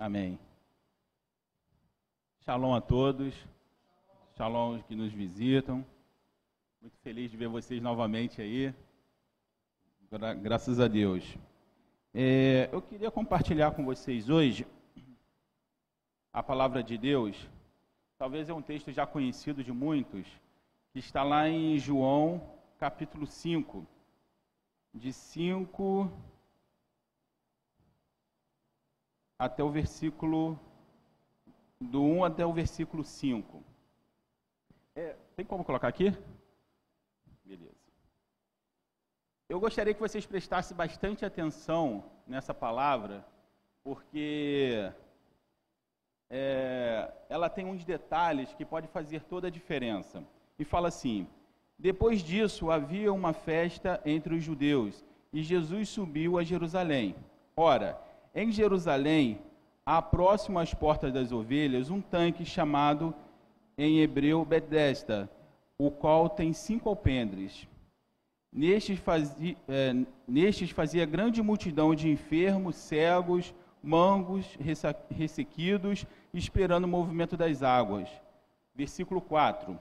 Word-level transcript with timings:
Amém. 0.00 0.38
Shalom 2.44 2.72
a 2.72 2.80
todos. 2.80 3.34
Shalom 4.36 4.74
aos 4.74 4.82
que 4.84 4.94
nos 4.94 5.12
visitam. 5.12 5.84
Muito 6.80 6.96
feliz 6.98 7.32
de 7.32 7.36
ver 7.36 7.48
vocês 7.48 7.82
novamente 7.82 8.40
aí. 8.40 8.72
Gra 10.08 10.34
graças 10.34 10.78
a 10.78 10.86
Deus. 10.86 11.36
É, 12.14 12.68
eu 12.70 12.80
queria 12.80 13.10
compartilhar 13.10 13.72
com 13.72 13.84
vocês 13.84 14.30
hoje 14.30 14.64
a 16.32 16.44
palavra 16.44 16.80
de 16.80 16.96
Deus. 16.96 17.50
Talvez 18.16 18.48
é 18.48 18.54
um 18.54 18.62
texto 18.62 18.92
já 18.92 19.04
conhecido 19.04 19.64
de 19.64 19.72
muitos, 19.72 20.28
que 20.92 21.00
está 21.00 21.24
lá 21.24 21.48
em 21.48 21.76
João, 21.76 22.40
capítulo 22.78 23.26
5, 23.26 23.84
de 24.94 25.12
5 25.12 26.08
até 29.38 29.62
o 29.62 29.70
versículo 29.70 30.58
do 31.80 32.02
1 32.02 32.24
até 32.24 32.44
o 32.44 32.52
versículo 32.52 33.04
5. 33.04 33.62
É, 34.96 35.14
tem 35.36 35.46
como 35.46 35.64
colocar 35.64 35.86
aqui? 35.86 36.12
Beleza. 37.44 37.76
Eu 39.48 39.60
gostaria 39.60 39.94
que 39.94 40.00
vocês 40.00 40.26
prestassem 40.26 40.76
bastante 40.76 41.24
atenção 41.24 42.04
nessa 42.26 42.52
palavra, 42.52 43.24
porque 43.84 44.92
é, 46.28 47.10
ela 47.28 47.48
tem 47.48 47.64
uns 47.64 47.84
detalhes 47.84 48.52
que 48.54 48.64
pode 48.64 48.88
fazer 48.88 49.22
toda 49.22 49.46
a 49.46 49.50
diferença. 49.50 50.22
E 50.58 50.64
fala 50.64 50.88
assim: 50.88 51.28
Depois 51.78 52.22
disso 52.22 52.70
havia 52.70 53.12
uma 53.12 53.32
festa 53.32 54.02
entre 54.04 54.34
os 54.34 54.42
judeus, 54.42 55.04
e 55.32 55.42
Jesus 55.42 55.88
subiu 55.88 56.38
a 56.38 56.42
Jerusalém. 56.42 57.14
Ora, 57.56 57.98
em 58.38 58.52
Jerusalém, 58.52 59.40
há 59.84 60.00
próximo 60.00 60.58
às 60.60 60.72
portas 60.72 61.12
das 61.12 61.32
ovelhas, 61.32 61.90
um 61.90 62.00
tanque 62.00 62.44
chamado 62.44 63.12
em 63.76 64.00
hebreu 64.00 64.44
Betesda, 64.44 65.28
o 65.76 65.90
qual 65.90 66.28
tem 66.28 66.52
cinco 66.52 66.88
alpendres. 66.88 67.66
Nestes 68.52 68.98
fazia, 69.00 69.56
é, 69.68 69.94
nestes 70.26 70.70
fazia 70.70 71.04
grande 71.04 71.42
multidão 71.42 71.94
de 71.94 72.08
enfermos, 72.08 72.76
cegos, 72.76 73.52
mangos, 73.82 74.56
ressequidos, 75.10 76.06
esperando 76.32 76.84
o 76.84 76.88
movimento 76.88 77.36
das 77.36 77.62
águas. 77.62 78.08
Versículo 78.74 79.20
4. 79.20 79.76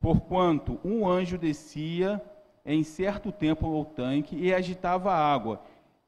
Porquanto 0.00 0.80
um 0.82 1.06
anjo 1.06 1.36
descia 1.36 2.20
em 2.64 2.82
certo 2.82 3.30
tempo 3.30 3.66
ao 3.66 3.84
tanque 3.84 4.36
e 4.36 4.54
agitava 4.54 5.12
a 5.12 5.32
água, 5.32 5.60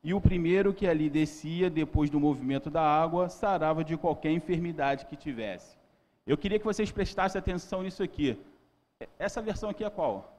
e 0.05 0.13
o 0.13 0.21
primeiro 0.21 0.75
que 0.75 0.87
ali 0.87 1.09
descia, 1.09 1.71
depois 1.71 2.11
do 2.11 2.21
movimento 2.21 2.69
da 2.69 2.83
água, 2.83 3.31
sarava 3.31 3.83
de 3.83 3.97
qualquer 3.97 4.33
enfermidade 4.33 5.07
que 5.07 5.17
tivesse. 5.17 5.79
Eu 6.27 6.37
queria 6.37 6.59
que 6.59 6.65
vocês 6.65 6.93
prestassem 6.93 7.39
atenção 7.39 7.83
nisso 7.83 8.03
aqui. 8.03 8.39
Essa 9.19 9.41
versão 9.41 9.71
aqui 9.71 9.83
é 9.83 9.89
qual? 9.89 10.31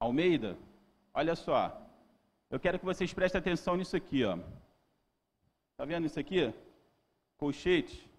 Almeida? 0.00 0.58
Olha 1.14 1.36
só. 1.36 1.80
Eu 2.50 2.58
quero 2.58 2.78
que 2.78 2.84
vocês 2.84 3.14
prestem 3.14 3.38
atenção 3.38 3.76
nisso 3.76 3.96
aqui, 3.96 4.24
ó. 4.24 4.36
Tá 5.76 5.84
vendo 5.84 6.06
isso 6.06 6.18
aqui? 6.18 6.52
Colchete. 7.36 8.10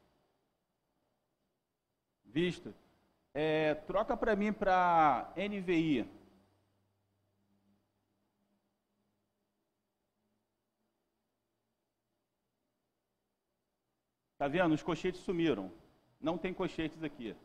Visto. 2.24 2.74
É, 3.34 3.76
troca 3.76 4.16
para 4.18 4.36
mim 4.36 4.52
para 4.52 5.32
NVI. 5.38 6.06
Tá 14.38 14.48
vendo? 14.48 14.74
Os 14.74 14.82
cochetes 14.82 15.22
sumiram. 15.22 15.72
Não 16.20 16.38
tem 16.38 16.54
cochetes 16.54 17.04
aqui. 17.04 17.36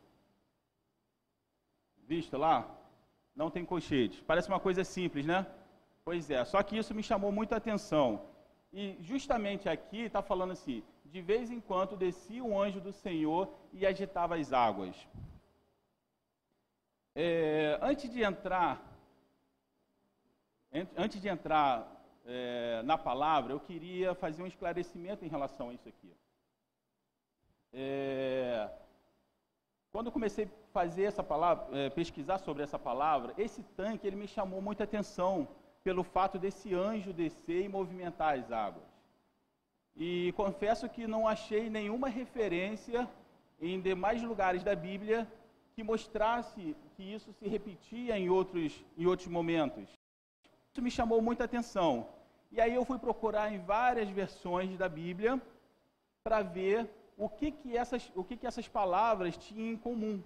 Visto 2.08 2.36
lá? 2.36 2.66
Não 3.34 3.50
tem 3.50 3.64
cochetes. 3.64 4.20
Parece 4.22 4.48
uma 4.48 4.58
coisa 4.58 4.82
simples, 4.82 5.26
né? 5.26 5.46
Pois 6.04 6.30
é. 6.30 6.44
Só 6.44 6.62
que 6.62 6.78
isso 6.78 6.94
me 6.94 7.02
chamou 7.02 7.30
muita 7.30 7.56
atenção. 7.56 8.22
E 8.72 8.96
justamente 9.00 9.68
aqui 9.68 10.02
está 10.02 10.22
falando 10.22 10.52
assim: 10.52 10.82
de 11.04 11.20
vez 11.20 11.50
em 11.50 11.60
quando 11.60 11.96
descia 11.96 12.42
um 12.42 12.60
anjo 12.60 12.80
do 12.80 12.92
Senhor 12.92 13.52
e 13.72 13.86
agitava 13.86 14.36
as 14.36 14.52
águas. 14.52 14.96
É, 17.18 17.78
antes 17.80 18.10
de 18.10 18.22
entrar, 18.22 18.78
antes 20.94 21.18
de 21.18 21.28
entrar 21.28 21.90
é, 22.26 22.82
na 22.82 22.98
palavra, 22.98 23.54
eu 23.54 23.58
queria 23.58 24.14
fazer 24.14 24.42
um 24.42 24.46
esclarecimento 24.46 25.24
em 25.24 25.28
relação 25.28 25.70
a 25.70 25.72
isso 25.72 25.88
aqui. 25.88 26.12
É, 27.72 28.68
quando 29.90 30.08
eu 30.08 30.12
comecei 30.12 30.44
a 30.44 30.48
fazer 30.74 31.04
essa 31.04 31.22
palavra, 31.22 31.64
é, 31.78 31.88
pesquisar 31.88 32.36
sobre 32.36 32.62
essa 32.62 32.78
palavra, 32.78 33.32
esse 33.38 33.62
tanque 33.62 34.06
ele 34.06 34.16
me 34.16 34.28
chamou 34.28 34.60
muita 34.60 34.84
atenção 34.84 35.48
pelo 35.82 36.04
fato 36.04 36.38
desse 36.38 36.74
anjo 36.74 37.14
descer 37.14 37.64
e 37.64 37.68
movimentar 37.70 38.38
as 38.38 38.52
águas. 38.52 38.84
E 39.96 40.34
confesso 40.36 40.86
que 40.86 41.06
não 41.06 41.26
achei 41.26 41.70
nenhuma 41.70 42.10
referência 42.10 43.08
em 43.58 43.80
demais 43.80 44.22
lugares 44.22 44.62
da 44.62 44.76
Bíblia 44.76 45.26
que 45.76 45.84
mostrasse 45.84 46.74
que 46.96 47.02
isso 47.02 47.30
se 47.34 47.46
repetia 47.46 48.18
em 48.18 48.30
outros, 48.30 48.82
em 48.96 49.04
outros 49.04 49.28
momentos. 49.28 49.86
Isso 50.72 50.80
me 50.80 50.90
chamou 50.90 51.20
muita 51.20 51.44
atenção. 51.44 52.08
E 52.50 52.58
aí 52.62 52.74
eu 52.74 52.84
fui 52.86 52.98
procurar 52.98 53.52
em 53.52 53.58
várias 53.58 54.08
versões 54.08 54.78
da 54.78 54.88
Bíblia 54.88 55.40
para 56.24 56.40
ver 56.40 56.88
o 57.18 57.28
que, 57.28 57.50
que, 57.52 57.76
essas, 57.76 58.10
o 58.14 58.24
que, 58.24 58.38
que 58.38 58.46
essas 58.46 58.66
palavras 58.66 59.36
tinham 59.36 59.74
em 59.74 59.76
comum. 59.76 60.22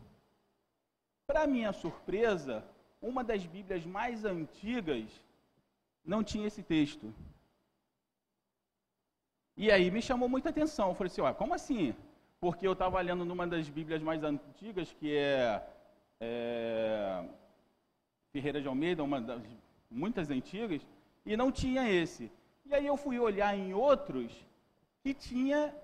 Para 1.26 1.48
minha 1.48 1.72
surpresa, 1.72 2.64
uma 3.02 3.24
das 3.24 3.44
Bíblias 3.44 3.84
mais 3.84 4.24
antigas 4.24 5.10
não 6.04 6.22
tinha 6.22 6.46
esse 6.46 6.62
texto. 6.62 7.12
E 9.56 9.68
aí 9.72 9.90
me 9.90 10.00
chamou 10.00 10.28
muita 10.28 10.50
atenção. 10.50 10.90
Eu 10.90 10.94
falei 10.94 11.10
assim, 11.10 11.34
como 11.36 11.54
assim? 11.54 11.92
Porque 12.40 12.66
eu 12.66 12.72
estava 12.72 13.00
lendo 13.00 13.24
numa 13.24 13.46
das 13.46 13.68
Bíblias 13.68 14.02
mais 14.02 14.24
antigas, 14.24 14.90
que 14.98 15.14
é, 15.14 15.62
é 16.18 17.24
Ferreira 18.32 18.62
de 18.62 18.66
Almeida, 18.66 19.04
uma 19.04 19.20
das 19.20 19.42
muitas 19.90 20.30
antigas, 20.30 20.80
e 21.26 21.36
não 21.36 21.52
tinha 21.52 21.88
esse. 21.90 22.32
E 22.64 22.74
aí 22.74 22.86
eu 22.86 22.96
fui 22.96 23.18
olhar 23.18 23.54
em 23.56 23.74
outros 23.74 24.32
que 25.02 25.12
tinha 25.12 25.74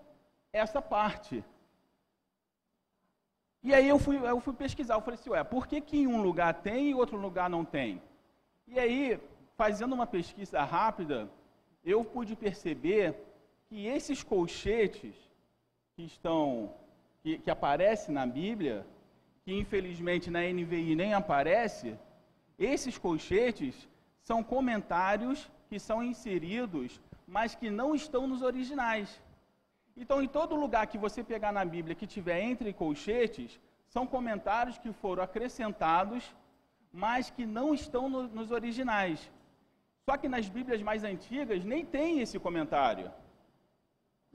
essa 0.53 0.81
parte. 0.81 1.45
E 3.63 3.75
aí 3.75 3.89
eu 3.89 3.99
fui, 3.99 4.17
eu 4.17 4.41
fui 4.41 4.55
pesquisar, 4.55 4.95
eu 4.95 5.01
falei 5.03 5.19
assim, 5.19 5.31
ué, 5.31 5.43
por 5.45 5.67
que, 5.67 5.81
que 5.81 5.99
em 5.99 6.07
um 6.07 6.23
lugar 6.23 6.55
tem 6.55 6.91
e 6.91 6.95
outro 6.95 7.19
lugar 7.19 7.51
não 7.51 7.65
tem? 7.65 8.01
E 8.67 8.79
aí, 8.79 9.21
fazendo 9.57 9.93
uma 9.93 10.07
pesquisa 10.07 10.63
rápida, 10.63 11.29
eu 11.85 12.05
pude 12.05 12.35
perceber 12.37 13.15
que 13.69 13.87
esses 13.87 14.23
colchetes 14.23 15.26
que 15.97 16.05
estão 16.05 16.75
que, 17.23 17.39
que 17.39 17.51
aparece 17.51 18.13
na 18.13 18.27
Bíblia, 18.27 18.87
que 19.43 19.53
infelizmente 19.53 20.31
na 20.31 20.41
NVI 20.41 20.95
nem 20.95 21.15
aparece, 21.15 21.99
esses 22.59 22.99
colchetes 22.99 23.89
são 24.21 24.43
comentários 24.45 25.51
que 25.71 25.79
são 25.79 26.03
inseridos, 26.03 27.01
mas 27.27 27.55
que 27.55 27.71
não 27.71 27.95
estão 27.95 28.27
nos 28.29 28.43
originais. 28.43 29.09
Então, 29.97 30.23
em 30.23 30.29
todo 30.29 30.55
lugar 30.55 30.87
que 30.87 30.99
você 30.99 31.25
pegar 31.25 31.51
na 31.51 31.65
Bíblia 31.65 31.95
que 31.95 32.07
tiver 32.07 32.41
entre 32.43 32.75
colchetes, 32.75 33.59
são 33.89 34.07
comentários 34.07 34.77
que 34.77 34.93
foram 34.93 35.23
acrescentados, 35.23 36.23
mas 36.93 37.31
que 37.31 37.47
não 37.47 37.73
estão 37.73 38.09
no, 38.09 38.25
nos 38.29 38.51
originais. 38.51 39.31
Só 40.05 40.17
que 40.19 40.29
nas 40.29 40.47
Bíblias 40.47 40.83
mais 40.83 41.03
antigas 41.03 41.65
nem 41.65 41.85
tem 41.87 42.21
esse 42.21 42.39
comentário. 42.39 43.11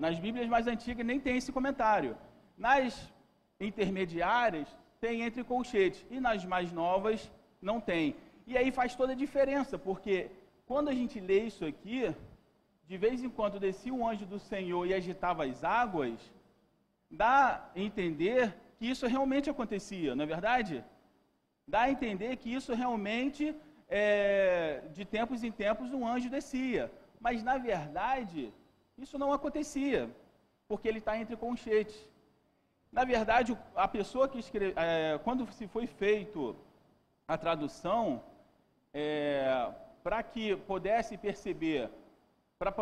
Nas 0.03 0.17
Bíblias 0.17 0.49
mais 0.53 0.65
antigas 0.73 1.05
nem 1.05 1.19
tem 1.25 1.37
esse 1.37 1.51
comentário. 1.57 2.17
Nas 2.57 2.93
intermediárias 3.59 4.67
tem 4.99 5.21
entre 5.21 5.43
colchetes 5.43 6.03
e 6.09 6.19
nas 6.19 6.43
mais 6.43 6.71
novas 6.71 7.31
não 7.61 7.77
tem. 7.79 8.15
E 8.47 8.57
aí 8.57 8.71
faz 8.71 8.95
toda 8.95 9.11
a 9.13 9.21
diferença, 9.25 9.77
porque 9.77 10.15
quando 10.65 10.89
a 10.89 10.95
gente 10.99 11.19
lê 11.19 11.41
isso 11.49 11.63
aqui, 11.71 11.99
de 12.89 12.97
vez 12.97 13.23
em 13.23 13.29
quando 13.29 13.59
descia 13.59 13.93
um 13.93 14.07
anjo 14.11 14.25
do 14.25 14.39
Senhor 14.39 14.83
e 14.87 14.93
agitava 14.95 15.45
as 15.45 15.63
águas, 15.63 16.19
dá 17.23 17.69
a 17.75 17.79
entender 17.87 18.57
que 18.77 18.87
isso 18.93 19.05
realmente 19.05 19.51
acontecia, 19.51 20.15
não 20.15 20.23
é 20.23 20.33
verdade? 20.35 20.83
Dá 21.67 21.81
a 21.81 21.91
entender 21.91 22.37
que 22.37 22.51
isso 22.51 22.73
realmente, 22.73 23.55
é, 23.87 24.81
de 24.95 25.05
tempos 25.05 25.43
em 25.43 25.51
tempos, 25.51 25.93
um 25.93 26.07
anjo 26.07 26.27
descia. 26.27 26.91
Mas, 27.19 27.43
na 27.43 27.59
verdade, 27.59 28.51
isso 29.01 29.17
não 29.17 29.33
acontecia, 29.33 30.09
porque 30.67 30.87
ele 30.87 30.99
está 30.99 31.17
entre 31.17 31.35
conchetes. 31.35 32.09
Na 32.91 33.03
verdade, 33.03 33.57
a 33.75 33.87
pessoa 33.87 34.27
que 34.27 34.39
escreve, 34.39 34.73
é, 34.75 35.19
quando 35.23 35.49
se 35.51 35.67
foi 35.67 35.87
feito 35.87 36.55
a 37.27 37.37
tradução, 37.37 38.21
é, 38.93 39.71
para 40.03 40.21
que 40.21 40.55
pudesse 40.55 41.17
perceber 41.17 41.89
pra, 42.59 42.73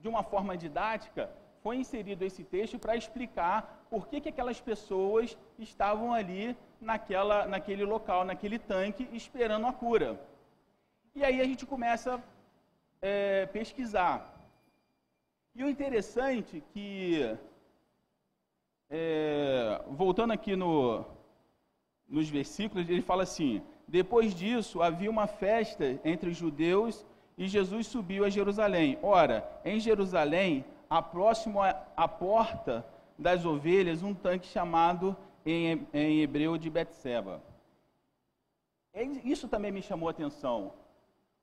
de 0.00 0.08
uma 0.08 0.22
forma 0.22 0.56
didática, 0.56 1.30
foi 1.62 1.76
inserido 1.76 2.24
esse 2.24 2.44
texto 2.44 2.78
para 2.78 2.96
explicar 2.96 3.86
por 3.90 4.08
que, 4.08 4.20
que 4.20 4.28
aquelas 4.28 4.60
pessoas 4.60 5.36
estavam 5.58 6.12
ali 6.12 6.56
naquela, 6.80 7.46
naquele 7.46 7.84
local, 7.84 8.24
naquele 8.24 8.58
tanque, 8.58 9.08
esperando 9.12 9.66
a 9.66 9.72
cura. 9.72 10.18
E 11.14 11.24
aí 11.24 11.40
a 11.40 11.44
gente 11.44 11.66
começa 11.66 12.14
a 12.14 12.20
é, 13.02 13.46
pesquisar. 13.46 14.37
E 15.58 15.64
o 15.64 15.68
interessante 15.68 16.62
que, 16.72 17.36
é, 18.88 19.82
voltando 19.90 20.32
aqui 20.32 20.54
no, 20.54 21.04
nos 22.08 22.28
versículos, 22.28 22.88
ele 22.88 23.02
fala 23.02 23.24
assim: 23.24 23.60
Depois 23.88 24.36
disso 24.36 24.80
havia 24.80 25.10
uma 25.10 25.26
festa 25.26 25.98
entre 26.04 26.30
os 26.30 26.36
judeus 26.36 27.04
e 27.36 27.48
Jesus 27.48 27.88
subiu 27.88 28.24
a 28.24 28.30
Jerusalém. 28.30 29.00
Ora, 29.02 29.50
em 29.64 29.80
Jerusalém, 29.80 30.64
a 30.88 31.02
próximo 31.02 31.58
à 31.60 32.06
porta 32.06 32.86
das 33.18 33.44
ovelhas, 33.44 34.00
um 34.00 34.14
tanque 34.14 34.46
chamado 34.46 35.16
em, 35.44 35.84
em 35.92 36.20
hebreu 36.20 36.56
de 36.56 36.70
Betseba. 36.70 37.42
Isso 39.24 39.48
também 39.48 39.72
me 39.72 39.82
chamou 39.82 40.06
a 40.06 40.12
atenção, 40.12 40.72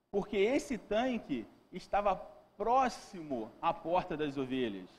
porque 0.10 0.38
esse 0.38 0.78
tanque 0.78 1.46
estava 1.74 2.16
próximo 2.58 3.52
à 3.62 3.74
porta 3.74 4.16
das 4.16 4.38
ovelhas. 4.38 4.90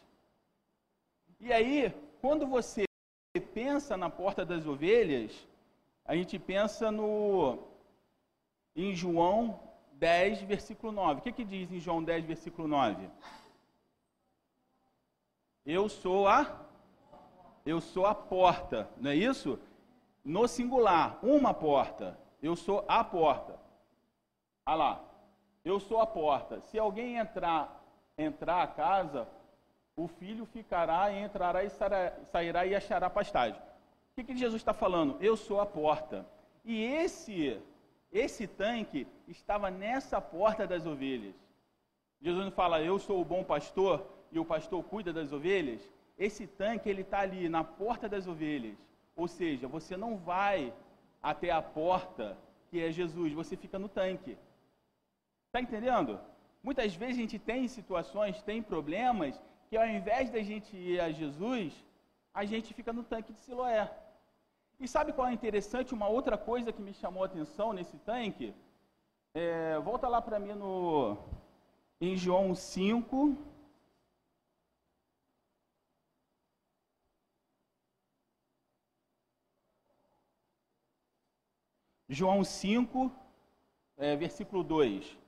E 1.41 1.53
aí, 1.53 1.93
quando 2.21 2.47
você 2.47 2.85
pensa 3.55 3.97
na 3.97 4.09
porta 4.09 4.45
das 4.45 4.67
ovelhas, 4.67 5.47
a 6.05 6.15
gente 6.15 6.39
pensa 6.39 6.91
no 6.91 7.59
em 8.75 8.95
João 8.95 9.59
10, 9.93 10.43
versículo 10.43 10.93
9. 10.93 11.21
O 11.21 11.23
que, 11.23 11.33
que 11.33 11.45
diz 11.45 11.71
em 11.73 11.81
João 11.81 12.03
10, 12.03 12.25
versículo 12.25 12.69
9? 12.69 13.09
Eu 15.65 15.89
sou 15.89 16.29
a 16.29 16.65
eu 17.65 17.81
sou 17.81 18.07
a 18.07 18.15
porta, 18.15 18.89
não 18.97 19.11
é 19.11 19.17
isso? 19.17 19.59
No 20.25 20.47
singular, 20.47 21.19
uma 21.21 21.53
porta. 21.53 22.17
Eu 22.41 22.55
sou 22.55 22.85
a 22.87 23.03
porta. 23.03 23.59
Olha 24.65 24.77
lá. 24.77 25.05
Eu 25.67 25.81
sou 25.81 25.99
a 26.01 26.07
porta. 26.07 26.61
Se 26.61 26.79
alguém 26.79 27.17
entrar 27.17 27.83
entrar 28.17 28.63
a 28.63 28.69
casa, 28.69 29.29
o 29.97 30.07
filho 30.07 30.47
ficará 30.47 31.11
e 31.11 31.19
entrará 31.19 31.65
e 31.65 31.71
sairá 32.31 32.65
e 32.65 32.73
achará 32.73 33.11
pastagem. 33.11 33.61
O 33.61 34.15
que, 34.15 34.23
que 34.23 34.37
Jesus 34.37 34.63
está 34.63 34.73
falando? 34.73 35.17
Eu 35.21 35.37
sou 35.37 35.61
a 35.61 35.67
porta. 35.67 36.25
E 36.65 36.85
esse 36.85 37.61
esse 38.13 38.47
tanque 38.47 39.09
estava 39.27 39.69
nessa 39.69 40.21
porta 40.21 40.69
das 40.69 40.87
ovelhas. 40.87 41.35
Jesus 42.23 42.45
não 42.45 42.53
fala, 42.53 42.81
eu 42.81 42.97
sou 43.01 43.21
o 43.21 43.25
bom 43.25 43.43
pastor 43.43 44.07
e 44.31 44.39
o 44.39 44.45
pastor 44.45 44.85
cuida 44.85 45.13
das 45.13 45.33
ovelhas. 45.33 45.83
Esse 46.17 46.47
tanque 46.47 46.89
ele 46.89 47.03
está 47.03 47.19
ali 47.19 47.49
na 47.49 47.65
porta 47.65 48.09
das 48.09 48.29
ovelhas. 48.29 48.79
Ou 49.17 49.27
seja, 49.27 49.67
você 49.67 49.97
não 49.97 50.17
vai 50.17 50.73
até 51.21 51.51
a 51.51 51.61
porta 51.61 52.39
que 52.71 52.81
é 52.81 52.93
Jesus, 52.93 53.33
você 53.33 53.57
fica 53.57 53.81
no 53.81 53.89
tanque. 53.89 54.39
Está 55.57 55.67
entendendo? 55.67 56.21
Muitas 56.63 56.95
vezes 56.95 57.17
a 57.17 57.21
gente 57.23 57.39
tem 57.39 57.67
situações, 57.67 58.43
tem 58.43 58.63
problemas, 58.63 59.41
que 59.71 59.77
ao 59.79 59.87
invés 59.87 60.29
da 60.29 60.43
gente 60.43 60.77
ir 60.77 61.01
a 61.01 61.11
Jesus, 61.11 61.73
a 62.35 62.45
gente 62.45 62.75
fica 62.75 62.93
no 62.93 63.03
tanque 63.03 63.33
de 63.33 63.41
Siloé. 63.41 63.91
E 64.79 64.87
sabe 64.87 65.15
qual 65.15 65.29
é 65.29 65.33
interessante? 65.33 65.95
Uma 65.95 66.09
outra 66.09 66.37
coisa 66.37 66.75
que 66.75 66.83
me 66.83 66.93
chamou 66.93 67.23
a 67.23 67.27
atenção 67.27 67.73
nesse 67.73 67.97
tanque, 68.01 68.55
é, 69.33 69.79
volta 69.79 70.07
lá 70.09 70.21
para 70.21 70.39
mim 70.39 70.53
no, 70.53 71.17
em 72.03 72.15
João 72.19 72.55
5. 72.55 73.35
João 82.11 82.45
5, 82.45 83.11
é, 83.97 84.15
versículo 84.17 84.63
2. 84.63 85.25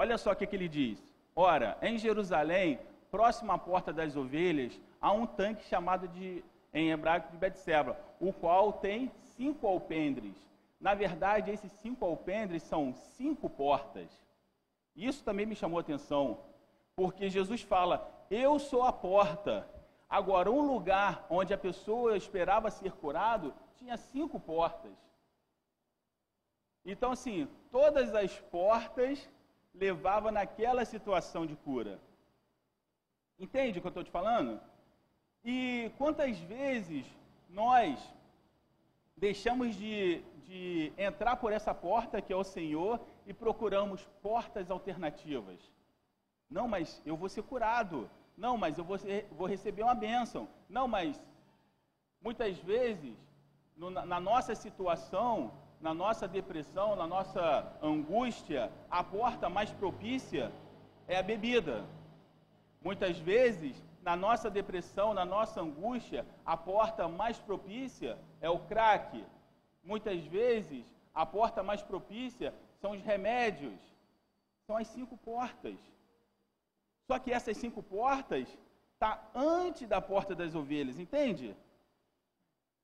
Olha 0.00 0.16
só 0.16 0.30
o 0.30 0.36
que, 0.36 0.46
que 0.46 0.54
ele 0.54 0.68
diz. 0.68 0.96
Ora, 1.34 1.76
em 1.82 1.98
Jerusalém, 1.98 2.78
próximo 3.10 3.50
à 3.50 3.58
porta 3.58 3.92
das 3.92 4.16
ovelhas, 4.16 4.80
há 5.00 5.10
um 5.10 5.26
tanque 5.26 5.64
chamado 5.64 6.06
de 6.06 6.44
em 6.72 6.92
hebraico 6.92 7.32
de 7.32 7.36
Betseba, 7.36 7.98
o 8.20 8.32
qual 8.32 8.74
tem 8.74 9.10
cinco 9.36 9.66
alpendres. 9.66 10.36
Na 10.80 10.94
verdade, 10.94 11.50
esses 11.50 11.72
cinco 11.72 12.04
alpendres 12.04 12.62
são 12.62 12.92
cinco 12.92 13.50
portas. 13.50 14.08
Isso 14.94 15.24
também 15.24 15.46
me 15.46 15.56
chamou 15.56 15.78
a 15.78 15.80
atenção, 15.80 16.38
porque 16.94 17.28
Jesus 17.28 17.62
fala: 17.62 18.08
Eu 18.30 18.60
sou 18.60 18.84
a 18.84 18.92
porta. 18.92 19.68
Agora, 20.08 20.48
um 20.48 20.60
lugar 20.60 21.26
onde 21.28 21.52
a 21.52 21.58
pessoa 21.58 22.16
esperava 22.16 22.70
ser 22.70 22.92
curado 22.92 23.52
tinha 23.76 23.96
cinco 23.96 24.38
portas. 24.38 24.96
Então, 26.84 27.10
assim, 27.10 27.48
todas 27.72 28.14
as 28.14 28.38
portas 28.42 29.28
levavam 29.78 30.30
naquela 30.32 30.84
situação 30.84 31.46
de 31.46 31.56
cura. 31.56 31.98
Entende 33.38 33.78
o 33.78 33.80
que 33.80 33.86
eu 33.86 33.90
estou 33.90 34.04
te 34.04 34.10
falando? 34.10 34.60
E 35.44 35.90
quantas 35.96 36.38
vezes 36.40 37.06
nós 37.48 37.98
deixamos 39.16 39.76
de, 39.76 40.20
de 40.44 40.92
entrar 40.96 41.36
por 41.36 41.52
essa 41.52 41.72
porta 41.72 42.20
que 42.20 42.32
é 42.32 42.36
o 42.36 42.44
Senhor 42.44 43.00
e 43.26 43.32
procuramos 43.32 44.04
portas 44.20 44.70
alternativas? 44.70 45.58
Não, 46.50 46.66
mas 46.66 47.00
eu 47.06 47.16
vou 47.16 47.28
ser 47.28 47.42
curado. 47.42 48.10
Não, 48.36 48.56
mas 48.56 48.78
eu 48.78 48.84
vou, 48.84 48.96
vou 49.32 49.46
receber 49.46 49.82
uma 49.82 49.94
bênção. 49.94 50.48
Não, 50.68 50.88
mas 50.88 51.20
muitas 52.20 52.58
vezes, 52.58 53.16
no, 53.76 53.90
na 53.90 54.20
nossa 54.20 54.54
situação, 54.54 55.52
na 55.80 55.94
nossa 55.94 56.26
depressão, 56.26 56.96
na 56.96 57.06
nossa 57.06 57.76
angústia, 57.82 58.70
a 58.90 59.02
porta 59.02 59.48
mais 59.48 59.70
propícia 59.70 60.52
é 61.06 61.16
a 61.18 61.22
bebida. 61.22 61.84
Muitas 62.82 63.18
vezes, 63.18 63.76
na 64.02 64.16
nossa 64.16 64.50
depressão, 64.50 65.14
na 65.14 65.24
nossa 65.24 65.60
angústia, 65.60 66.26
a 66.44 66.56
porta 66.56 67.08
mais 67.08 67.38
propícia 67.38 68.18
é 68.40 68.50
o 68.50 68.58
crack. 68.58 69.24
Muitas 69.82 70.20
vezes, 70.24 70.84
a 71.14 71.24
porta 71.24 71.62
mais 71.62 71.82
propícia 71.82 72.52
são 72.80 72.92
os 72.92 73.02
remédios. 73.02 73.78
São 74.66 74.76
as 74.76 74.88
cinco 74.88 75.16
portas. 75.16 75.78
Só 77.06 77.18
que 77.18 77.32
essas 77.32 77.56
cinco 77.56 77.82
portas 77.82 78.46
tá 78.98 79.22
antes 79.34 79.88
da 79.88 80.00
porta 80.00 80.34
das 80.34 80.54
ovelhas, 80.54 80.98
entende? 80.98 81.56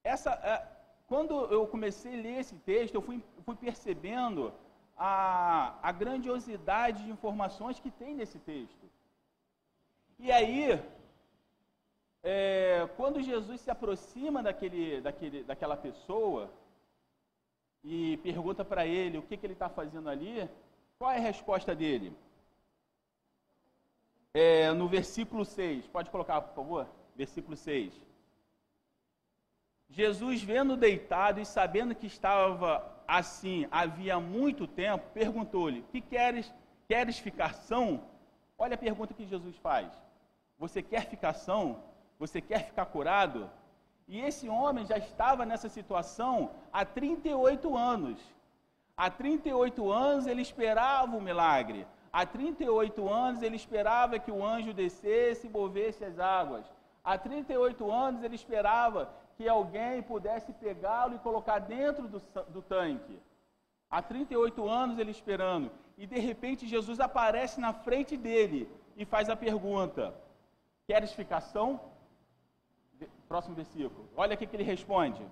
Essa, 0.03 0.31
é, 0.33 0.74
quando 1.15 1.35
eu 1.57 1.65
comecei 1.75 2.13
a 2.13 2.23
ler 2.25 2.41
esse 2.41 2.57
texto, 2.71 2.97
eu 2.97 3.03
fui, 3.09 3.23
fui 3.45 3.55
percebendo 3.55 4.53
a, 4.97 5.79
a 5.81 5.93
grandiosidade 5.93 7.05
de 7.05 7.11
informações 7.17 7.79
que 7.79 7.89
tem 7.89 8.17
nesse 8.17 8.39
texto. 8.41 8.85
E 10.19 10.33
aí, 10.33 10.83
é, 12.21 12.89
quando 12.97 13.23
Jesus 13.23 13.61
se 13.61 13.71
aproxima 13.71 14.43
daquele, 14.43 15.01
daquele, 15.01 15.45
daquela 15.45 15.77
pessoa 15.77 16.51
e 17.85 18.17
pergunta 18.17 18.65
para 18.65 18.85
ele 18.85 19.19
o 19.19 19.23
que, 19.23 19.37
que 19.37 19.47
ele 19.47 19.53
está 19.53 19.69
fazendo 19.69 20.11
ali, 20.11 20.51
qual 20.99 21.13
é 21.13 21.19
a 21.19 21.29
resposta 21.33 21.77
dele? 21.77 22.13
É, 24.33 24.73
no 24.73 24.89
versículo 24.89 25.45
6, 25.45 25.87
pode 25.87 26.11
colocar, 26.11 26.41
por 26.41 26.55
favor? 26.57 26.89
Versículo 27.15 27.57
6. 27.57 28.14
Jesus, 29.95 30.43
vendo 30.43 30.77
deitado 30.77 31.41
e 31.41 31.47
sabendo 31.47 31.95
que 31.95 32.09
estava 32.09 32.85
assim 33.07 33.69
havia 33.71 34.19
muito 34.19 34.67
tempo, 34.67 35.05
perguntou-lhe: 35.15 35.83
Que 35.93 36.01
queres? 36.01 36.53
Queres 36.89 37.17
ficar 37.19 37.55
são? 37.55 38.03
Olha 38.59 38.75
a 38.75 38.85
pergunta 38.87 39.15
que 39.15 39.25
Jesus 39.25 39.57
faz. 39.59 39.89
Você 40.59 40.83
quer 40.83 41.07
ficar 41.07 41.33
são? 41.33 41.79
Você 42.19 42.41
quer 42.41 42.67
ficar 42.67 42.87
curado? 42.87 43.49
E 44.09 44.21
esse 44.21 44.49
homem 44.49 44.85
já 44.85 44.99
estava 44.99 45.47
nessa 45.47 45.69
situação 45.69 46.51
há 46.73 46.85
38 46.85 47.77
anos. 47.77 48.19
Há 48.97 49.09
38 49.09 49.93
anos 49.93 50.27
ele 50.27 50.43
esperava 50.43 51.17
o 51.17 51.23
milagre. 51.23 51.87
Há 52.13 52.27
38 52.27 53.09
anos 53.09 53.43
ele 53.43 53.57
esperava 53.57 54.19
que 54.19 54.33
o 54.33 54.45
anjo 54.45 54.73
descesse 54.73 55.47
e 55.47 55.51
movesse 55.51 56.05
as 56.05 56.19
águas. 56.19 56.67
Há 57.05 57.17
38 57.17 57.91
anos 57.91 58.25
ele 58.25 58.35
esperava 58.35 59.09
que 59.37 59.49
alguém 59.49 60.03
pudesse 60.03 60.53
pegá-lo 60.53 61.15
e 61.15 61.19
colocar 61.19 61.59
dentro 61.59 62.09
do, 62.09 62.21
do 62.49 62.63
tanque. 62.63 63.19
Há 63.91 64.03
38 64.03 64.69
anos 64.69 64.99
ele 64.99 65.11
esperando. 65.11 65.71
E 65.97 66.07
de 66.07 66.19
repente 66.19 66.67
Jesus 66.67 66.99
aparece 66.99 67.61
na 67.61 67.73
frente 67.73 68.17
dele 68.17 68.69
e 68.97 69.05
faz 69.05 69.29
a 69.29 69.37
pergunta: 69.37 70.15
Queres 70.87 71.13
ficar 71.13 71.41
são? 71.41 71.81
Próximo 73.29 73.55
versículo. 73.55 74.09
Olha 74.17 74.35
o 74.35 74.39
que 74.39 74.49
ele 74.53 74.63
responde. 74.63 75.25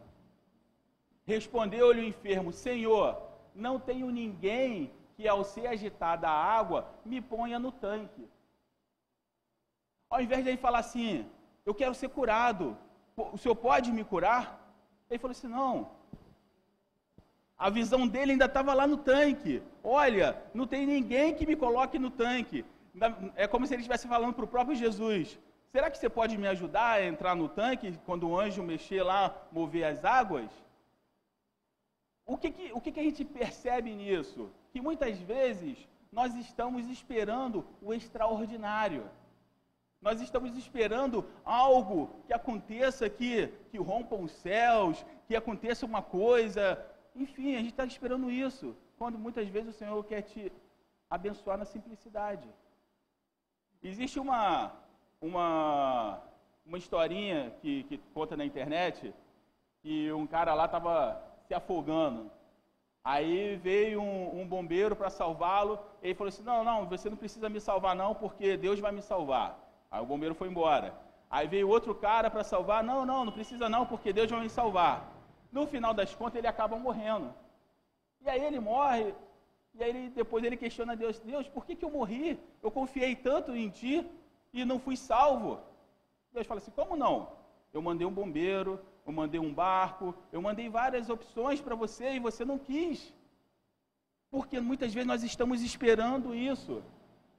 Respondeu-lhe 1.25 2.01
o 2.01 2.05
enfermo: 2.05 2.53
Senhor, 2.53 3.21
não 3.55 3.79
tenho 3.79 4.11
ninguém 4.11 4.93
que 5.17 5.29
ao 5.29 5.45
ser 5.45 5.67
agitada 5.67 6.29
a 6.29 6.45
água, 6.59 6.89
me 7.05 7.21
ponha 7.21 7.59
no 7.59 7.71
tanque. 7.71 8.29
Ao 10.09 10.21
invés 10.21 10.43
de 10.43 10.51
ele 10.51 10.59
falar 10.59 10.81
assim, 10.81 11.31
eu 11.65 11.75
quero 11.75 11.95
ser 11.95 12.09
curado, 12.09 12.77
o 13.17 13.39
senhor 13.39 13.55
pode 13.55 13.93
me 13.93 14.05
curar? 14.05 14.45
Ele 15.11 15.19
falou 15.19 15.33
assim, 15.33 15.49
não. 15.49 15.91
A 17.59 17.71
visão 17.71 18.09
dele 18.09 18.33
ainda 18.33 18.47
estava 18.47 18.75
lá 18.75 18.87
no 18.87 18.97
tanque. 18.97 19.63
Olha, 19.85 20.43
não 20.53 20.67
tem 20.67 20.87
ninguém 20.87 21.35
que 21.35 21.47
me 21.47 21.55
coloque 21.55 21.99
no 21.99 22.11
tanque. 22.11 22.65
É 23.37 23.47
como 23.47 23.67
se 23.67 23.75
ele 23.75 23.83
estivesse 23.83 24.09
falando 24.09 24.35
para 24.35 24.45
o 24.45 24.49
próprio 24.49 24.77
Jesus. 24.77 25.39
Será 25.71 25.91
que 25.91 25.97
você 25.97 26.09
pode 26.09 26.37
me 26.37 26.49
ajudar 26.49 26.93
a 26.93 27.07
entrar 27.07 27.35
no 27.35 27.49
tanque 27.49 27.99
quando 28.05 28.29
o 28.29 28.39
anjo 28.39 28.63
mexer 28.63 29.03
lá, 29.03 29.35
mover 29.51 29.85
as 29.85 30.05
águas? 30.05 30.51
O 32.27 32.37
que, 32.37 32.51
que, 32.51 32.73
o 32.73 32.81
que, 32.81 32.93
que 32.93 33.01
a 33.01 33.03
gente 33.03 33.25
percebe 33.25 33.95
nisso? 33.95 34.51
Que 34.73 34.81
muitas 34.81 35.19
vezes 35.19 35.89
nós 36.11 36.35
estamos 36.35 36.87
esperando 36.89 37.65
o 37.81 37.95
extraordinário. 37.95 39.05
Nós 40.03 40.21
estamos 40.21 40.57
esperando 40.57 41.25
algo 41.45 42.11
que 42.27 42.33
aconteça, 42.35 43.09
que, 43.09 43.47
que 43.71 43.79
rompam 43.79 44.23
os 44.23 44.33
céus, 44.33 45.07
que 45.29 45.37
aconteça 45.37 45.87
uma 45.87 46.03
coisa. 46.03 46.85
Enfim, 47.15 47.55
a 47.55 47.59
gente 47.59 47.71
está 47.71 47.85
esperando 47.85 48.29
isso. 48.29 48.77
Quando 48.99 49.17
muitas 49.17 49.47
vezes 49.49 49.71
o 49.71 49.79
Senhor 49.79 50.05
quer 50.05 50.23
te 50.23 50.53
abençoar 51.09 51.57
na 51.57 51.65
simplicidade. 51.65 52.49
Existe 53.81 54.19
uma, 54.19 54.73
uma, 55.21 56.21
uma 56.67 56.79
historinha 56.79 57.53
que, 57.61 57.85
que 57.85 57.99
conta 58.13 58.37
na 58.37 58.45
internet 58.45 59.15
que 59.83 60.13
um 60.13 60.27
cara 60.27 60.53
lá 60.53 60.65
estava 60.65 61.23
se 61.47 61.55
afogando. 61.55 62.29
Aí 63.05 63.57
veio 63.57 64.01
um, 64.01 64.41
um 64.41 64.49
bombeiro 64.49 64.97
para 64.97 65.11
salvá-lo. 65.11 65.79
Ele 66.03 66.15
falou 66.15 66.29
assim: 66.29 66.43
Não, 66.43 66.65
não, 66.65 66.89
você 66.89 67.09
não 67.09 67.17
precisa 67.17 67.49
me 67.49 67.61
salvar, 67.61 67.95
não, 67.95 68.15
porque 68.15 68.57
Deus 68.57 68.81
vai 68.81 68.91
me 68.91 69.03
salvar. 69.03 69.62
Aí 69.93 70.03
o 70.03 70.07
bombeiro 70.07 70.35
foi 70.35 70.49
embora. 70.49 70.95
Aí 71.31 71.47
veio 71.47 71.69
outro 71.69 71.95
cara 71.95 72.31
para 72.31 72.43
salvar. 72.43 72.83
Não, 72.83 73.05
não, 73.05 73.27
não 73.27 73.33
precisa, 73.33 73.69
não, 73.69 73.85
porque 73.85 74.11
Deus 74.13 74.31
vai 74.31 74.41
me 74.41 74.49
salvar. 74.49 75.07
No 75.53 75.67
final 75.67 75.93
das 75.93 76.15
contas, 76.15 76.37
ele 76.39 76.47
acaba 76.47 76.79
morrendo. 76.79 77.33
E 78.23 78.29
aí 78.31 78.43
ele 78.43 78.59
morre. 78.59 79.15
E 79.75 79.83
aí 79.83 79.91
ele, 79.91 80.11
depois 80.11 80.43
ele 80.43 80.57
questiona 80.57 80.97
Deus: 80.97 81.21
Deus, 81.21 81.47
por 81.47 81.67
que, 81.67 81.77
que 81.77 81.85
eu 81.85 81.91
morri? 81.91 82.41
Eu 82.63 82.71
confiei 82.71 83.15
tanto 83.15 83.55
em 83.55 83.69
ti 83.69 84.07
e 84.53 84.65
não 84.65 84.79
fui 84.81 84.97
salvo. 84.97 85.61
Deus 86.33 86.47
fala 86.47 86.59
assim: 86.59 86.71
Como 86.71 86.97
não? 86.97 87.29
Eu 87.73 87.83
mandei 87.83 88.07
um 88.07 88.13
bombeiro, 88.13 88.81
eu 89.07 89.13
mandei 89.13 89.41
um 89.41 89.53
barco, 89.53 90.15
eu 90.33 90.41
mandei 90.41 90.71
várias 90.71 91.11
opções 91.11 91.61
para 91.61 91.75
você 91.75 92.15
e 92.15 92.19
você 92.19 92.47
não 92.47 92.59
quis. 92.59 93.13
Porque 94.31 94.59
muitas 94.59 94.95
vezes 94.95 95.07
nós 95.07 95.23
estamos 95.23 95.63
esperando 95.63 96.35
isso. 96.35 96.83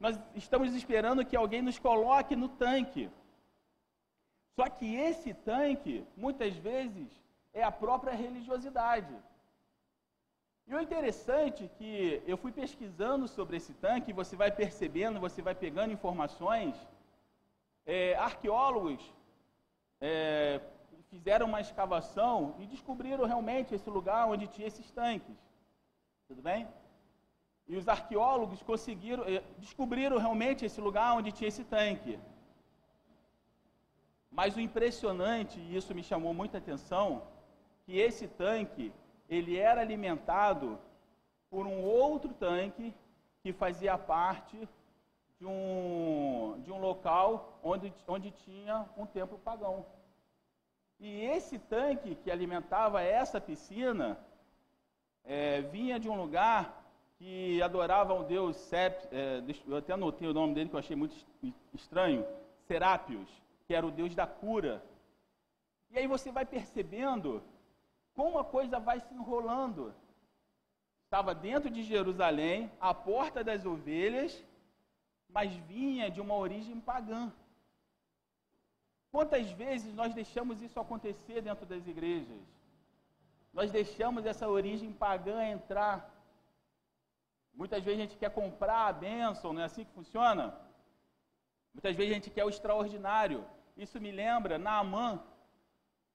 Nós 0.04 0.20
estamos 0.36 0.76
esperando 0.76 1.26
que 1.26 1.38
alguém 1.38 1.62
nos 1.62 1.80
coloque 1.80 2.36
no 2.36 2.50
tanque. 2.50 3.10
Só 4.58 4.66
que 4.68 4.88
esse 5.10 5.34
tanque, 5.34 6.06
muitas 6.18 6.54
vezes, 6.58 7.08
é 7.54 7.64
a 7.64 7.72
própria 7.72 8.14
religiosidade. 8.14 9.16
E 10.68 10.76
o 10.76 10.82
interessante 10.82 11.64
é 11.64 11.74
que 11.78 12.22
eu 12.28 12.36
fui 12.36 12.52
pesquisando 12.52 13.30
sobre 13.30 13.56
esse 13.56 13.74
tanque, 13.86 14.12
você 14.22 14.36
vai 14.36 14.52
percebendo, 14.52 15.22
você 15.22 15.42
vai 15.42 15.56
pegando 15.56 15.94
informações. 15.94 16.76
É, 17.86 18.14
arqueólogos 18.16 19.02
é, 20.02 20.60
fizeram 21.12 21.46
uma 21.46 21.62
escavação 21.62 22.58
e 22.60 22.68
descobriram 22.68 23.26
realmente 23.26 23.74
esse 23.74 23.90
lugar 23.90 24.28
onde 24.28 24.48
tinha 24.48 24.68
esses 24.68 24.92
tanques. 24.92 25.38
Tudo 26.28 26.42
bem? 26.42 26.68
E 27.68 27.78
os 27.78 27.88
arqueólogos 27.88 28.62
conseguiram, 28.62 29.24
eh, 29.26 29.44
descobriram 29.58 30.18
realmente 30.18 30.66
esse 30.66 30.82
lugar 30.82 31.16
onde 31.16 31.32
tinha 31.32 31.48
esse 31.48 31.64
tanque. 31.64 32.20
Mas 34.30 34.56
o 34.56 34.60
impressionante, 34.60 35.60
e 35.60 35.76
isso 35.76 35.94
me 35.94 36.04
chamou 36.04 36.34
muita 36.34 36.58
atenção, 36.58 37.24
que 37.86 37.98
esse 37.98 38.28
tanque, 38.28 38.92
ele 39.30 39.58
era 39.58 39.82
alimentado 39.82 40.80
por 41.50 41.66
um 41.66 41.82
outro 41.82 42.34
tanque 42.34 42.94
que 43.42 43.54
fazia 43.54 43.98
parte 43.98 44.68
de 45.38 45.46
um, 45.46 46.60
de 46.64 46.72
um 46.72 46.80
local 46.80 47.60
onde, 47.64 47.94
onde 48.08 48.32
tinha 48.32 48.86
um 48.98 49.06
templo 49.06 49.38
pagão. 49.38 49.86
E 51.00 51.22
esse 51.22 51.60
tanque 51.60 52.16
que 52.16 52.32
alimentava 52.32 53.02
essa 53.02 53.40
piscina 53.40 54.18
é, 55.24 55.62
vinha 55.62 56.00
de 56.00 56.10
um 56.10 56.16
lugar 56.16 56.83
que 57.24 57.62
adorava 57.62 58.14
um 58.14 58.26
deus, 58.26 58.58
Sep, 58.58 59.08
é, 59.10 59.42
eu 59.66 59.78
até 59.78 59.94
anotei 59.94 60.28
o 60.28 60.34
nome 60.34 60.54
dele 60.54 60.70
que 60.70 60.76
eu 60.76 60.80
achei 60.80 60.94
muito 60.96 61.16
estranho, 61.74 62.28
Serápios, 62.68 63.30
que 63.66 63.74
era 63.74 63.88
o 63.88 63.92
deus 63.92 64.14
da 64.14 64.28
cura. 64.28 64.84
E 65.90 65.98
aí 65.98 66.06
você 66.06 66.34
vai 66.34 66.46
percebendo 66.46 67.42
como 68.14 68.38
a 68.38 68.44
coisa 68.44 68.78
vai 68.78 69.00
se 69.00 69.14
enrolando. 69.14 69.96
Estava 71.06 71.34
dentro 71.34 71.70
de 71.70 71.84
Jerusalém, 71.84 72.70
a 72.78 72.94
porta 72.94 73.42
das 73.42 73.66
ovelhas, 73.66 74.44
mas 75.30 75.54
vinha 75.54 76.12
de 76.12 76.20
uma 76.20 76.36
origem 76.36 76.78
pagã. 76.82 77.32
Quantas 79.14 79.50
vezes 79.52 79.94
nós 79.96 80.14
deixamos 80.14 80.62
isso 80.62 80.78
acontecer 80.78 81.42
dentro 81.42 81.66
das 81.66 81.88
igrejas? 81.88 82.42
Nós 83.54 83.72
deixamos 83.72 84.26
essa 84.26 84.46
origem 84.50 84.92
pagã 84.92 85.42
entrar. 85.46 86.13
Muitas 87.54 87.84
vezes 87.84 88.00
a 88.00 88.04
gente 88.04 88.18
quer 88.18 88.32
comprar 88.32 88.88
a 88.88 88.94
bênção, 88.94 89.54
não 89.54 89.62
é 89.62 89.66
assim 89.66 89.86
que 89.86 89.92
funciona? 89.92 90.58
Muitas 91.74 91.96
vezes 91.96 92.12
a 92.12 92.16
gente 92.16 92.30
quer 92.30 92.46
o 92.46 92.50
extraordinário. 92.50 93.46
Isso 93.78 94.00
me 94.00 94.12
lembra 94.12 94.58
Naamã. 94.58 95.24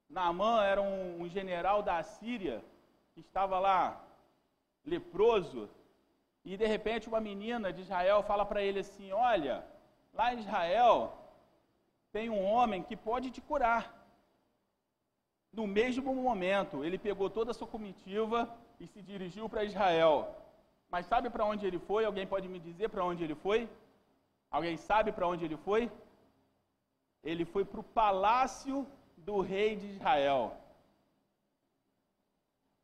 Naamã 0.09 0.65
era 0.65 0.81
um, 0.81 1.23
um 1.23 1.29
general 1.29 1.83
da 1.83 1.99
Assíria 1.99 2.65
que 3.13 3.21
estava 3.21 3.59
lá 3.59 4.05
leproso 4.85 5.69
e 6.45 6.57
de 6.57 6.67
repente 6.67 7.09
uma 7.09 7.21
menina 7.21 7.73
de 7.73 7.83
Israel 7.83 8.23
fala 8.23 8.45
para 8.47 8.63
ele 8.63 8.81
assim: 8.81 9.13
Olha, 9.13 9.65
lá 10.15 10.33
em 10.33 10.39
Israel 10.39 10.95
tem 12.13 12.31
um 12.31 12.45
homem 12.45 12.83
que 12.83 12.97
pode 12.97 13.31
te 13.31 13.41
curar. 13.41 13.95
No 15.53 15.67
mesmo 15.67 16.15
momento, 16.15 16.85
ele 16.85 16.99
pegou 16.99 17.29
toda 17.29 17.51
a 17.51 17.55
sua 17.55 17.67
comitiva 17.67 18.49
e 18.79 18.87
se 18.87 19.03
dirigiu 19.03 19.49
para 19.49 19.65
Israel. 19.65 20.35
Mas 20.91 21.07
sabe 21.07 21.29
para 21.31 21.45
onde 21.45 21.67
ele 21.67 21.79
foi? 21.79 22.05
Alguém 22.05 22.27
pode 22.27 22.49
me 22.49 22.59
dizer 22.59 22.89
para 22.89 23.05
onde 23.05 23.23
ele 23.25 23.35
foi? 23.35 23.69
Alguém 24.51 24.77
sabe 24.77 25.13
para 25.13 25.29
onde 25.29 25.45
ele 25.45 25.57
foi? 25.57 25.91
Ele 27.23 27.45
foi 27.45 27.65
para 27.65 27.81
o 27.81 27.85
palácio 27.85 28.87
do 29.17 29.41
rei 29.41 29.77
de 29.77 29.87
Israel. 29.89 30.57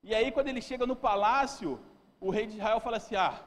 E 0.02 0.14
aí, 0.14 0.30
quando 0.30 0.48
ele 0.48 0.60
chega 0.60 0.86
no 0.86 0.94
palácio, 0.94 1.80
o 2.20 2.30
rei 2.30 2.46
de 2.46 2.56
Israel 2.56 2.80
fala 2.80 2.98
assim: 2.98 3.16
Ah, 3.16 3.40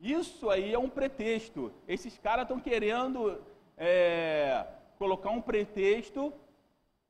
isso 0.00 0.48
aí 0.48 0.72
é 0.72 0.78
um 0.78 0.88
pretexto. 0.88 1.72
Esses 1.86 2.16
caras 2.18 2.44
estão 2.44 2.58
querendo 2.58 3.42
é, 3.76 4.66
colocar 4.98 5.30
um 5.30 5.42
pretexto 5.42 6.32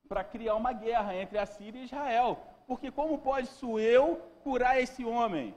para 0.08 0.24
criar 0.24 0.56
uma 0.56 0.72
guerra 0.72 1.14
entre 1.14 1.38
a 1.38 1.46
Síria 1.46 1.80
e 1.80 1.84
Israel. 1.84 2.40
Porque 2.66 2.90
como 2.90 3.18
pode 3.18 3.48
eu 3.80 4.20
curar 4.42 4.80
esse 4.80 5.04
homem? 5.04 5.54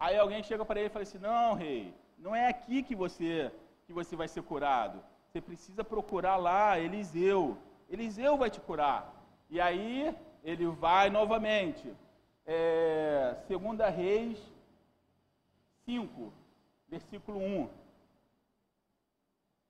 Aí 0.00 0.16
alguém 0.16 0.42
chega 0.42 0.64
para 0.64 0.80
ele 0.80 0.88
e 0.88 0.92
fala 0.92 1.04
assim: 1.04 1.18
"Não, 1.18 1.54
rei, 1.54 1.94
não 2.18 2.34
é 2.34 2.48
aqui 2.48 2.82
que 2.82 2.96
você 3.04 3.52
que 3.86 3.92
você 3.92 4.16
vai 4.16 4.28
ser 4.34 4.42
curado. 4.42 4.98
Você 5.26 5.40
precisa 5.40 5.82
procurar 5.84 6.36
lá 6.36 6.78
Eliseu. 6.86 7.56
Eliseu 7.94 8.36
vai 8.42 8.50
te 8.50 8.60
curar." 8.60 9.00
E 9.48 9.60
aí 9.60 10.16
ele 10.42 10.66
vai 10.66 11.10
novamente. 11.10 11.86
É, 12.46 13.36
segunda 13.46 13.88
Reis 13.88 14.38
5, 15.84 16.32
versículo 16.88 17.38
1. 17.38 17.68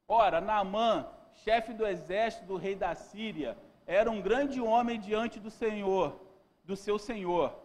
Ora, 0.08 0.40
Naamã 0.40 1.06
chefe 1.44 1.72
do 1.72 1.86
exército 1.86 2.46
do 2.46 2.56
rei 2.56 2.74
da 2.74 2.94
Síria, 2.94 3.56
era 3.86 4.10
um 4.10 4.20
grande 4.20 4.60
homem 4.60 4.98
diante 4.98 5.40
do 5.40 5.50
Senhor, 5.50 6.20
do 6.64 6.76
seu 6.76 6.98
Senhor, 6.98 7.56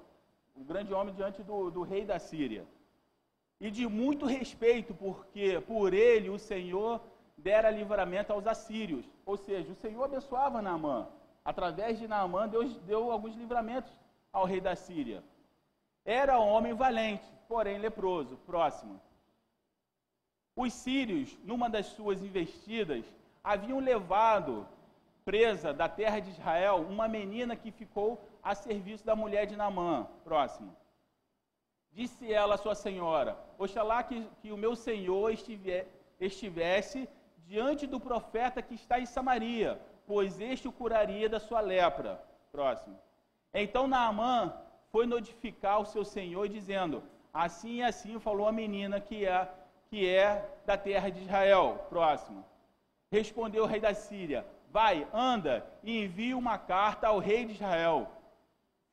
um 0.55 0.63
grande 0.63 0.93
homem 0.93 1.13
diante 1.13 1.43
do, 1.43 1.69
do 1.69 1.81
rei 1.81 2.05
da 2.05 2.17
Síria. 2.19 2.65
E 3.59 3.69
de 3.71 3.87
muito 3.87 4.25
respeito, 4.25 4.93
porque 4.93 5.61
por 5.61 5.93
ele 5.93 6.29
o 6.29 6.39
Senhor 6.39 7.01
dera 7.37 7.69
livramento 7.69 8.31
aos 8.33 8.47
assírios. 8.47 9.05
Ou 9.25 9.37
seja, 9.37 9.71
o 9.71 9.75
Senhor 9.75 10.03
abençoava 10.03 10.61
Naamã. 10.61 11.07
Através 11.43 11.99
de 11.99 12.07
Naamã, 12.07 12.47
Deus 12.47 12.75
deu 12.79 13.11
alguns 13.11 13.35
livramentos 13.35 13.91
ao 14.31 14.45
rei 14.45 14.59
da 14.59 14.75
Síria. 14.75 15.23
Era 16.03 16.39
homem 16.39 16.73
valente, 16.73 17.25
porém 17.47 17.77
leproso. 17.77 18.37
Próximo. 18.45 18.99
Os 20.55 20.73
sírios, 20.73 21.37
numa 21.43 21.69
das 21.69 21.87
suas 21.87 22.21
investidas, 22.21 23.05
haviam 23.43 23.79
levado 23.79 24.67
presa 25.25 25.73
da 25.73 25.89
terra 25.89 26.19
de 26.19 26.29
Israel 26.29 26.85
uma 26.87 27.07
menina 27.07 27.55
que 27.55 27.71
ficou 27.71 28.21
a 28.45 28.53
serviço 28.53 29.03
da 29.03 29.15
mulher 29.15 29.47
de 29.47 29.55
Naamã. 29.57 30.07
Próximo. 30.23 30.71
Disse 31.91 32.31
ela 32.31 32.53
à 32.55 32.57
sua 32.57 32.75
senhora: 32.75 33.35
Oxalá 33.57 34.03
que, 34.03 34.23
que 34.41 34.51
o 34.51 34.57
meu 34.57 34.75
senhor 34.75 35.31
estive, 35.31 35.83
estivesse 36.19 37.09
diante 37.47 37.87
do 37.87 37.99
profeta 37.99 38.61
que 38.61 38.75
está 38.75 38.99
em 38.99 39.07
Samaria, 39.07 39.81
pois 40.05 40.39
este 40.39 40.67
o 40.67 40.71
curaria 40.71 41.27
da 41.27 41.39
sua 41.39 41.59
lepra. 41.59 42.23
Próximo. 42.51 42.97
Então 43.51 43.87
Naamã 43.87 44.53
foi 44.91 45.07
notificar 45.07 45.81
o 45.81 45.85
seu 45.85 46.05
senhor, 46.05 46.47
dizendo: 46.47 47.01
Assim 47.33 47.77
e 47.77 47.83
assim 47.83 48.19
falou 48.19 48.47
a 48.47 48.51
menina 48.51 49.01
que 49.01 49.25
é, 49.25 49.49
que 49.89 50.07
é 50.07 50.47
da 50.67 50.77
terra 50.77 51.09
de 51.09 51.21
Israel. 51.21 51.87
Próximo. 51.89 52.45
Respondeu 53.11 53.63
o 53.63 53.67
rei 53.67 53.79
da 53.79 53.93
Síria: 53.95 54.45
Vai, 54.69 55.07
anda 55.11 55.65
e 55.81 56.03
envie 56.03 56.35
uma 56.35 56.59
carta 56.59 57.07
ao 57.07 57.17
rei 57.17 57.45
de 57.45 57.53
Israel. 57.53 58.11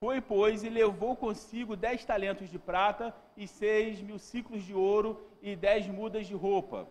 Foi, 0.03 0.21
pois, 0.21 0.65
e 0.65 0.69
levou 0.69 1.15
consigo 1.15 1.77
dez 1.77 2.05
talentos 2.05 2.51
de 2.51 2.59
prata 2.59 3.15
e 3.37 3.47
seis 3.47 4.01
mil 4.01 4.19
ciclos 4.19 4.65
de 4.65 4.75
ouro 4.75 5.25
e 5.41 5.55
dez 5.55 5.87
mudas 5.87 6.27
de 6.27 6.35
roupa. 6.35 6.89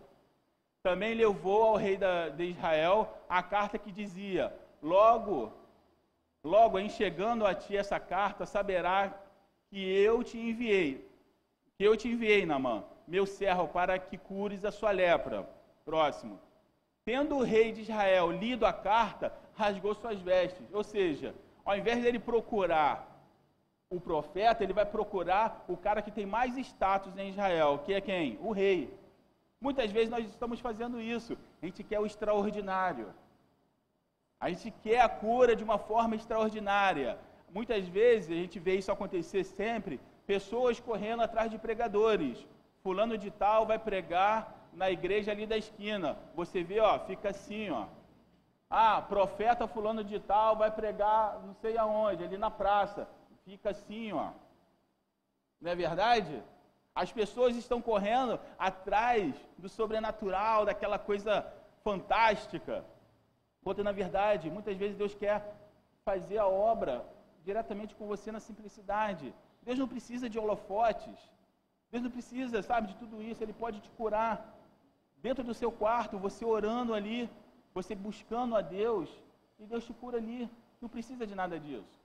Também 0.82 1.12
levou 1.12 1.62
ao 1.62 1.76
rei 1.76 1.98
da, 1.98 2.30
de 2.30 2.44
Israel 2.44 3.14
a 3.28 3.42
carta 3.42 3.76
que 3.76 3.92
dizia: 3.92 4.50
Logo, 4.82 5.52
logo 6.42 6.78
em 6.78 6.88
chegando 6.88 7.44
a 7.44 7.54
ti 7.54 7.76
essa 7.76 8.00
carta, 8.00 8.46
saberá 8.46 9.14
que 9.68 9.78
eu 9.78 10.24
te 10.24 10.38
enviei, 10.38 11.06
que 11.76 11.84
eu 11.84 11.94
te 11.98 12.08
enviei, 12.08 12.46
Namã, 12.46 12.82
meu 13.06 13.26
servo, 13.26 13.68
para 13.68 13.98
que 13.98 14.16
cures 14.16 14.64
a 14.64 14.70
sua 14.70 14.90
lepra. 14.90 15.46
Próximo. 15.84 16.40
Tendo 17.04 17.36
o 17.36 17.42
rei 17.42 17.72
de 17.72 17.82
Israel 17.82 18.30
lido 18.30 18.64
a 18.64 18.72
carta, 18.72 19.34
rasgou 19.54 19.94
suas 19.94 20.18
vestes. 20.18 20.72
Ou 20.72 20.82
seja, 20.82 21.34
ao 21.64 21.76
invés 21.76 22.02
dele 22.02 22.18
procurar 22.18 23.08
o 23.90 24.00
profeta, 24.00 24.64
ele 24.64 24.72
vai 24.72 24.86
procurar 24.86 25.64
o 25.68 25.76
cara 25.76 26.02
que 26.02 26.10
tem 26.10 26.24
mais 26.26 26.56
status 26.56 27.16
em 27.16 27.28
Israel, 27.30 27.80
que 27.84 27.92
é 27.92 28.00
quem? 28.00 28.38
O 28.42 28.52
rei. 28.52 28.92
Muitas 29.60 29.92
vezes 29.92 30.10
nós 30.10 30.24
estamos 30.26 30.60
fazendo 30.60 31.00
isso. 31.00 31.36
A 31.60 31.66
gente 31.66 31.84
quer 31.84 32.00
o 32.00 32.06
extraordinário. 32.06 33.08
A 34.40 34.48
gente 34.48 34.72
quer 34.82 35.00
a 35.00 35.08
cura 35.08 35.54
de 35.54 35.62
uma 35.62 35.78
forma 35.78 36.16
extraordinária. 36.16 37.18
Muitas 37.52 37.86
vezes 37.86 38.30
a 38.30 38.40
gente 38.40 38.58
vê 38.58 38.74
isso 38.76 38.90
acontecer 38.90 39.44
sempre, 39.44 40.00
pessoas 40.26 40.80
correndo 40.80 41.22
atrás 41.22 41.50
de 41.50 41.58
pregadores. 41.58 42.44
Fulano 42.82 43.16
de 43.16 43.30
tal 43.30 43.66
vai 43.66 43.78
pregar 43.78 44.36
na 44.72 44.90
igreja 44.90 45.30
ali 45.30 45.46
da 45.46 45.56
esquina. 45.56 46.18
Você 46.34 46.64
vê, 46.64 46.80
ó, 46.80 46.98
fica 47.00 47.28
assim, 47.28 47.70
ó. 47.70 47.86
Ah, 48.74 49.02
profeta 49.02 49.68
fulano 49.68 50.02
de 50.02 50.18
tal 50.18 50.56
vai 50.56 50.70
pregar 50.70 51.38
não 51.46 51.52
sei 51.52 51.76
aonde, 51.76 52.24
ali 52.24 52.38
na 52.38 52.50
praça. 52.50 53.06
Fica 53.44 53.68
assim, 53.68 54.12
ó. 54.12 54.30
Não 55.60 55.70
é 55.72 55.74
verdade? 55.74 56.42
As 56.94 57.12
pessoas 57.12 57.54
estão 57.54 57.82
correndo 57.82 58.40
atrás 58.58 59.34
do 59.58 59.68
sobrenatural, 59.68 60.64
daquela 60.64 60.98
coisa 60.98 61.46
fantástica. 61.84 62.82
Quando 63.62 63.84
na 63.84 63.92
verdade, 63.92 64.50
muitas 64.50 64.74
vezes 64.78 64.96
Deus 64.96 65.14
quer 65.14 65.54
fazer 66.02 66.38
a 66.38 66.46
obra 66.46 67.04
diretamente 67.44 67.94
com 67.94 68.06
você 68.06 68.32
na 68.32 68.40
simplicidade. 68.40 69.34
Deus 69.62 69.78
não 69.78 69.86
precisa 69.86 70.30
de 70.30 70.38
holofotes. 70.38 71.18
Deus 71.90 72.02
não 72.02 72.10
precisa, 72.10 72.62
sabe, 72.62 72.88
de 72.88 72.96
tudo 72.96 73.20
isso. 73.20 73.42
Ele 73.42 73.52
pode 73.52 73.80
te 73.80 73.90
curar 73.90 74.34
dentro 75.18 75.44
do 75.44 75.52
seu 75.52 75.70
quarto, 75.70 76.18
você 76.18 76.42
orando 76.42 76.94
ali, 76.94 77.28
você 77.74 77.94
buscando 77.94 78.56
a 78.56 78.60
Deus, 78.60 79.08
e 79.58 79.64
Deus 79.64 79.84
te 79.84 79.92
cura 79.92 80.18
ali. 80.18 80.48
Não 80.80 80.88
precisa 80.88 81.26
de 81.26 81.34
nada 81.34 81.58
disso. 81.58 82.00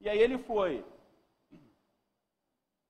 E 0.00 0.08
aí 0.08 0.18
ele 0.18 0.38
foi. 0.38 0.84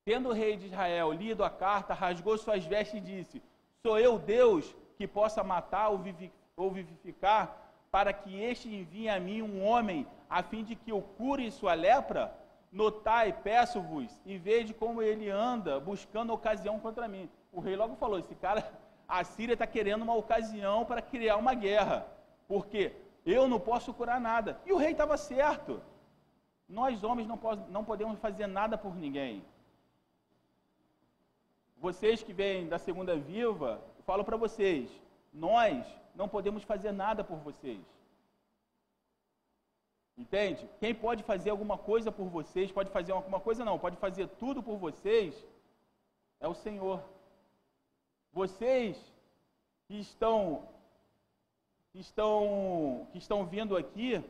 Tendo 0.05 0.31
o 0.31 0.33
rei 0.33 0.57
de 0.57 0.67
Israel 0.67 1.13
lido 1.13 1.45
a 1.45 1.51
carta, 1.51 1.95
rasgou 1.95 2.37
suas 2.37 2.65
vestes 2.65 2.99
e 2.99 3.01
disse: 3.01 3.43
Sou 3.83 3.99
eu 3.99 4.19
Deus 4.19 4.75
que 4.97 5.07
possa 5.07 5.43
matar 5.45 5.89
ou 6.57 6.71
vivificar, 6.71 7.57
para 7.91 8.13
que 8.13 8.41
este 8.41 8.69
envie 8.69 9.09
a 9.09 9.21
mim 9.21 9.43
um 9.43 9.65
homem, 9.65 10.07
a 10.29 10.43
fim 10.43 10.63
de 10.65 10.75
que 10.75 10.91
eu 10.91 11.03
cure 11.17 11.51
sua 11.51 11.75
lepra? 11.75 12.37
Notai, 12.73 13.33
peço-vos, 13.33 14.13
e 14.25 14.39
veja 14.39 14.73
como 14.75 15.03
ele 15.03 15.29
anda 15.29 15.81
buscando 15.81 16.33
ocasião 16.33 16.79
contra 16.79 17.09
mim. 17.09 17.29
O 17.53 17.61
rei 17.61 17.77
logo 17.77 17.97
falou: 17.97 18.19
Esse 18.19 18.35
cara 18.35 18.73
a 19.11 19.25
Síria 19.25 19.55
está 19.55 19.67
querendo 19.67 20.03
uma 20.03 20.15
ocasião 20.15 20.85
para 20.85 21.03
criar 21.03 21.37
uma 21.37 21.53
guerra, 21.53 22.07
porque 22.47 22.93
eu 23.27 23.49
não 23.49 23.59
posso 23.59 23.93
curar 23.93 24.21
nada. 24.21 24.61
E 24.65 24.73
o 24.73 24.77
rei 24.77 24.93
estava 24.93 25.17
certo. 25.17 25.83
Nós, 26.69 27.03
homens, 27.03 27.27
não, 27.27 27.85
podemos 27.85 28.21
fazer 28.21 28.47
nada 28.47 28.79
por 28.79 28.95
ninguém. 28.95 29.45
Vocês 31.77 32.23
que 32.23 32.33
vêm 32.33 32.69
da 32.69 32.79
segunda 32.79 33.17
viva, 33.17 33.83
eu 33.99 34.05
falo 34.05 34.23
para 34.23 34.37
vocês: 34.37 34.89
nós 35.33 35.85
não 36.15 36.29
podemos 36.29 36.63
fazer 36.63 36.93
nada 36.93 37.25
por 37.25 37.39
vocês. 37.39 37.81
Entende? 40.17 40.69
Quem 40.79 40.95
pode 40.95 41.25
fazer 41.25 41.51
alguma 41.51 41.77
coisa 41.77 42.13
por 42.13 42.29
vocês, 42.29 42.71
pode 42.71 42.91
fazer 42.91 43.13
alguma 43.13 43.41
coisa 43.41 43.65
não, 43.65 43.79
pode 43.79 43.97
fazer 43.97 44.29
tudo 44.29 44.63
por 44.63 44.77
vocês, 44.77 45.35
é 46.39 46.47
o 46.47 46.55
Senhor. 46.55 47.03
Vocês 48.33 48.97
que 49.87 49.99
estão 49.99 50.69
que 51.93 51.99
estão 51.99 53.09
que 53.13 53.19
estão 53.19 53.45
vindo 53.45 53.77
aqui, 53.77 54.23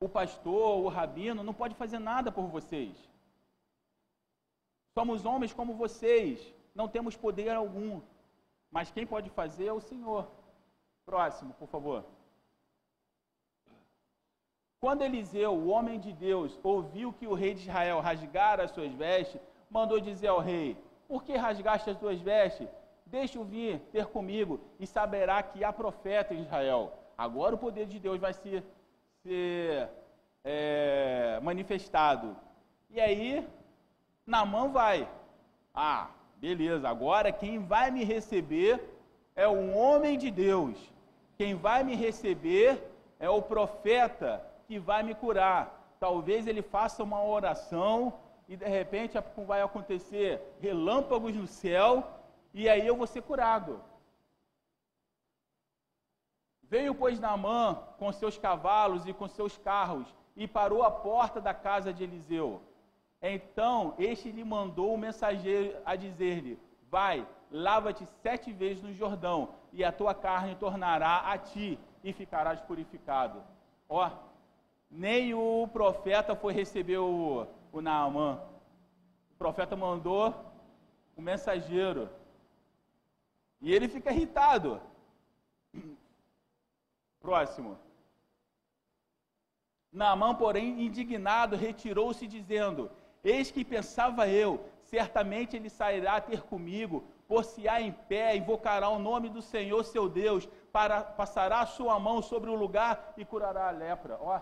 o 0.00 0.08
pastor, 0.08 0.84
o 0.84 0.88
rabino 0.88 1.42
não 1.42 1.54
pode 1.54 1.74
fazer 1.74 1.98
nada 1.98 2.30
por 2.30 2.46
vocês. 2.46 2.94
Somos 4.92 5.24
homens 5.24 5.52
como 5.52 5.74
vocês, 5.74 6.52
não 6.74 6.88
temos 6.88 7.16
poder 7.16 7.50
algum. 7.50 8.00
Mas 8.70 8.90
quem 8.90 9.06
pode 9.06 9.30
fazer 9.30 9.66
é 9.66 9.72
o 9.72 9.80
Senhor. 9.80 10.28
Próximo, 11.06 11.54
por 11.54 11.68
favor. 11.68 12.04
Quando 14.80 15.02
Eliseu, 15.02 15.52
o 15.52 15.68
homem 15.68 15.98
de 15.98 16.12
Deus, 16.12 16.58
ouviu 16.62 17.12
que 17.12 17.26
o 17.26 17.34
rei 17.34 17.54
de 17.54 17.62
Israel 17.62 18.00
rasgara 18.00 18.64
as 18.64 18.70
suas 18.70 18.92
vestes, 18.92 19.40
mandou 19.70 19.98
dizer 19.98 20.28
ao 20.28 20.40
rei: 20.40 20.76
por 21.08 21.24
que 21.24 21.36
rasgaste 21.36 21.90
as 21.90 21.98
tuas 21.98 22.20
vestes? 22.20 22.68
Deixa-o 23.06 23.44
vir 23.44 23.78
ter 23.92 24.06
comigo 24.06 24.60
e 24.80 24.86
saberá 24.86 25.42
que 25.42 25.62
há 25.62 25.72
profeta 25.72 26.34
em 26.34 26.42
Israel. 26.42 26.92
Agora 27.16 27.54
o 27.54 27.58
poder 27.58 27.86
de 27.86 27.98
Deus 27.98 28.18
vai 28.18 28.32
ser, 28.32 28.64
ser 29.22 29.88
é, 30.42 31.38
manifestado. 31.42 32.36
E 32.90 33.00
aí, 33.00 33.46
Namã 34.26 34.68
vai. 34.68 35.08
Ah, 35.74 36.08
beleza, 36.36 36.88
agora 36.88 37.30
quem 37.30 37.58
vai 37.58 37.90
me 37.90 38.04
receber 38.04 38.82
é 39.36 39.46
um 39.48 39.76
homem 39.76 40.16
de 40.16 40.30
Deus. 40.30 40.76
Quem 41.36 41.54
vai 41.54 41.82
me 41.82 41.94
receber 41.94 42.82
é 43.18 43.28
o 43.28 43.42
profeta 43.42 44.44
que 44.66 44.78
vai 44.78 45.02
me 45.02 45.14
curar. 45.14 45.96
Talvez 45.98 46.46
ele 46.46 46.62
faça 46.62 47.02
uma 47.02 47.22
oração 47.24 48.14
e 48.48 48.56
de 48.56 48.66
repente 48.66 49.18
vai 49.46 49.62
acontecer 49.62 50.40
relâmpagos 50.60 51.34
no 51.34 51.46
céu 51.46 52.06
e 52.52 52.68
aí 52.68 52.86
eu 52.86 52.96
vou 52.96 53.06
ser 53.06 53.22
curado. 53.22 53.80
Veio, 56.62 56.94
pois, 56.94 57.20
Naamã 57.20 57.82
com 57.98 58.10
seus 58.12 58.38
cavalos 58.38 59.06
e 59.06 59.12
com 59.12 59.28
seus 59.28 59.56
carros 59.58 60.06
e 60.36 60.46
parou 60.46 60.82
à 60.82 60.90
porta 60.90 61.40
da 61.40 61.54
casa 61.54 61.92
de 61.92 62.04
Eliseu. 62.04 62.60
Então 63.20 63.94
este 63.98 64.30
lhe 64.30 64.44
mandou 64.44 64.94
o 64.94 64.98
mensageiro 64.98 65.76
a 65.84 65.96
dizer-lhe: 65.96 66.58
Vai, 66.90 67.26
lava-te 67.50 68.06
sete 68.22 68.52
vezes 68.52 68.82
no 68.82 68.92
Jordão, 68.92 69.50
e 69.72 69.82
a 69.82 69.92
tua 69.92 70.14
carne 70.14 70.54
tornará 70.56 71.32
a 71.32 71.38
ti, 71.38 71.78
e 72.02 72.12
ficarás 72.12 72.60
purificado. 72.60 73.42
Ó, 73.88 74.10
nem 74.90 75.34
o 75.34 75.68
profeta 75.72 76.36
foi 76.36 76.52
receber 76.52 76.98
o, 76.98 77.46
o 77.78 77.82
Naamã. 77.82 78.40
O 79.32 79.36
profeta 79.36 79.74
mandou 79.76 80.32
o 81.16 81.20
mensageiro. 81.20 82.08
E 83.60 83.74
ele 83.74 83.88
fica 83.88 84.12
irritado. 84.12 84.80
Próximo. 87.20 87.78
Naamã, 89.92 90.34
porém, 90.34 90.84
indignado, 90.84 91.56
retirou-se, 91.56 92.26
dizendo: 92.26 92.90
Eis 93.22 93.50
que 93.50 93.64
pensava 93.64 94.28
eu, 94.28 94.64
certamente 94.82 95.56
ele 95.56 95.70
sairá 95.70 96.16
a 96.16 96.20
ter 96.20 96.42
comigo, 96.42 97.04
por-se-á 97.26 97.80
em 97.80 97.92
pé, 97.92 98.36
invocará 98.36 98.88
o 98.88 98.98
nome 98.98 99.28
do 99.28 99.40
Senhor 99.40 99.84
seu 99.84 100.08
Deus, 100.08 100.48
para, 100.72 101.02
passará 101.02 101.60
a 101.60 101.66
sua 101.66 101.98
mão 101.98 102.20
sobre 102.20 102.50
o 102.50 102.54
lugar 102.54 103.14
e 103.16 103.24
curará 103.24 103.68
a 103.68 103.70
lepra. 103.70 104.18
Ó, 104.20 104.40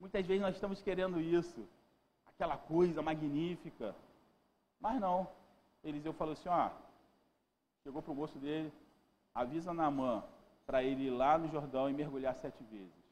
muitas 0.00 0.24
vezes 0.26 0.42
nós 0.42 0.54
estamos 0.54 0.80
querendo 0.80 1.20
isso 1.20 1.68
aquela 2.34 2.56
coisa 2.56 3.02
magnífica. 3.02 3.94
Mas 4.80 5.00
não. 5.00 5.28
Eliseu 5.82 6.12
falou 6.12 6.32
assim: 6.32 6.48
ó, 6.48 6.70
chegou 7.82 8.02
para 8.02 8.12
o 8.12 8.14
moço 8.14 8.38
dele, 8.38 8.72
avisa 9.34 9.72
Naamã 9.72 10.22
para 10.66 10.82
ele 10.82 11.06
ir 11.06 11.10
lá 11.10 11.36
no 11.36 11.48
Jordão 11.48 11.90
e 11.90 11.92
mergulhar 11.92 12.34
sete 12.36 12.62
vezes. 12.64 13.04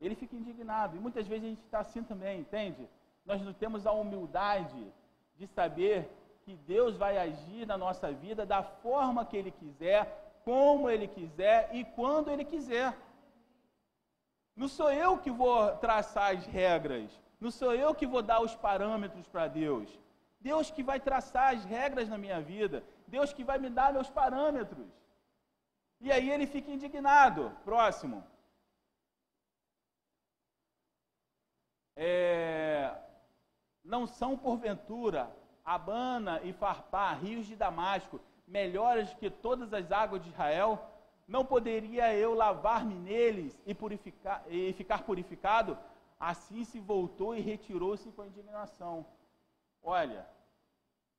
Ele 0.00 0.14
fica 0.14 0.36
indignado. 0.36 0.96
E 0.96 1.00
muitas 1.00 1.26
vezes 1.26 1.44
a 1.44 1.48
gente 1.48 1.64
está 1.64 1.80
assim 1.80 2.02
também, 2.02 2.40
entende? 2.40 2.88
nós 3.26 3.42
não 3.42 3.52
temos 3.52 3.86
a 3.86 3.92
humildade 3.92 4.86
de 5.36 5.46
saber 5.48 6.08
que 6.44 6.54
Deus 6.54 6.96
vai 6.96 7.18
agir 7.18 7.66
na 7.66 7.76
nossa 7.76 8.12
vida 8.12 8.46
da 8.46 8.62
forma 8.62 9.26
que 9.26 9.36
Ele 9.36 9.50
quiser, 9.50 10.40
como 10.44 10.88
Ele 10.88 11.08
quiser 11.08 11.68
e 11.74 11.84
quando 11.84 12.30
Ele 12.30 12.44
quiser. 12.44 12.96
Não 14.54 14.68
sou 14.68 14.90
eu 14.92 15.18
que 15.18 15.30
vou 15.30 15.76
traçar 15.78 16.36
as 16.36 16.46
regras, 16.46 17.10
não 17.40 17.50
sou 17.50 17.74
eu 17.74 17.94
que 17.94 18.06
vou 18.06 18.22
dar 18.22 18.40
os 18.40 18.54
parâmetros 18.54 19.26
para 19.28 19.46
Deus. 19.46 19.88
Deus 20.40 20.70
que 20.70 20.82
vai 20.82 21.00
traçar 21.00 21.54
as 21.54 21.64
regras 21.64 22.08
na 22.08 22.18
minha 22.18 22.40
vida, 22.40 22.84
Deus 23.06 23.32
que 23.32 23.44
vai 23.44 23.58
me 23.58 23.68
dar 23.68 23.92
meus 23.92 24.08
parâmetros. 24.08 24.86
E 26.00 26.12
aí 26.12 26.30
ele 26.30 26.46
fica 26.46 26.70
indignado. 26.70 27.50
Próximo. 27.64 28.24
É, 31.96 32.94
não 33.82 34.06
são 34.06 34.36
porventura 34.36 35.34
Abana 35.64 36.40
e 36.44 36.52
Farpá, 36.52 37.12
rios 37.14 37.46
de 37.46 37.56
Damasco, 37.56 38.20
melhores 38.46 39.12
que 39.14 39.30
todas 39.30 39.72
as 39.72 39.90
águas 39.90 40.22
de 40.22 40.28
Israel? 40.28 40.78
Não 41.26 41.44
poderia 41.44 42.14
eu 42.14 42.34
lavar-me 42.34 42.94
neles 42.94 43.60
e, 43.66 43.74
purificar, 43.74 44.44
e 44.48 44.72
ficar 44.74 45.02
purificado? 45.02 45.76
Assim 46.18 46.64
se 46.64 46.80
voltou 46.80 47.34
e 47.34 47.40
retirou-se 47.40 48.10
com 48.12 48.24
indignação. 48.24 49.06
Olha, 49.82 50.26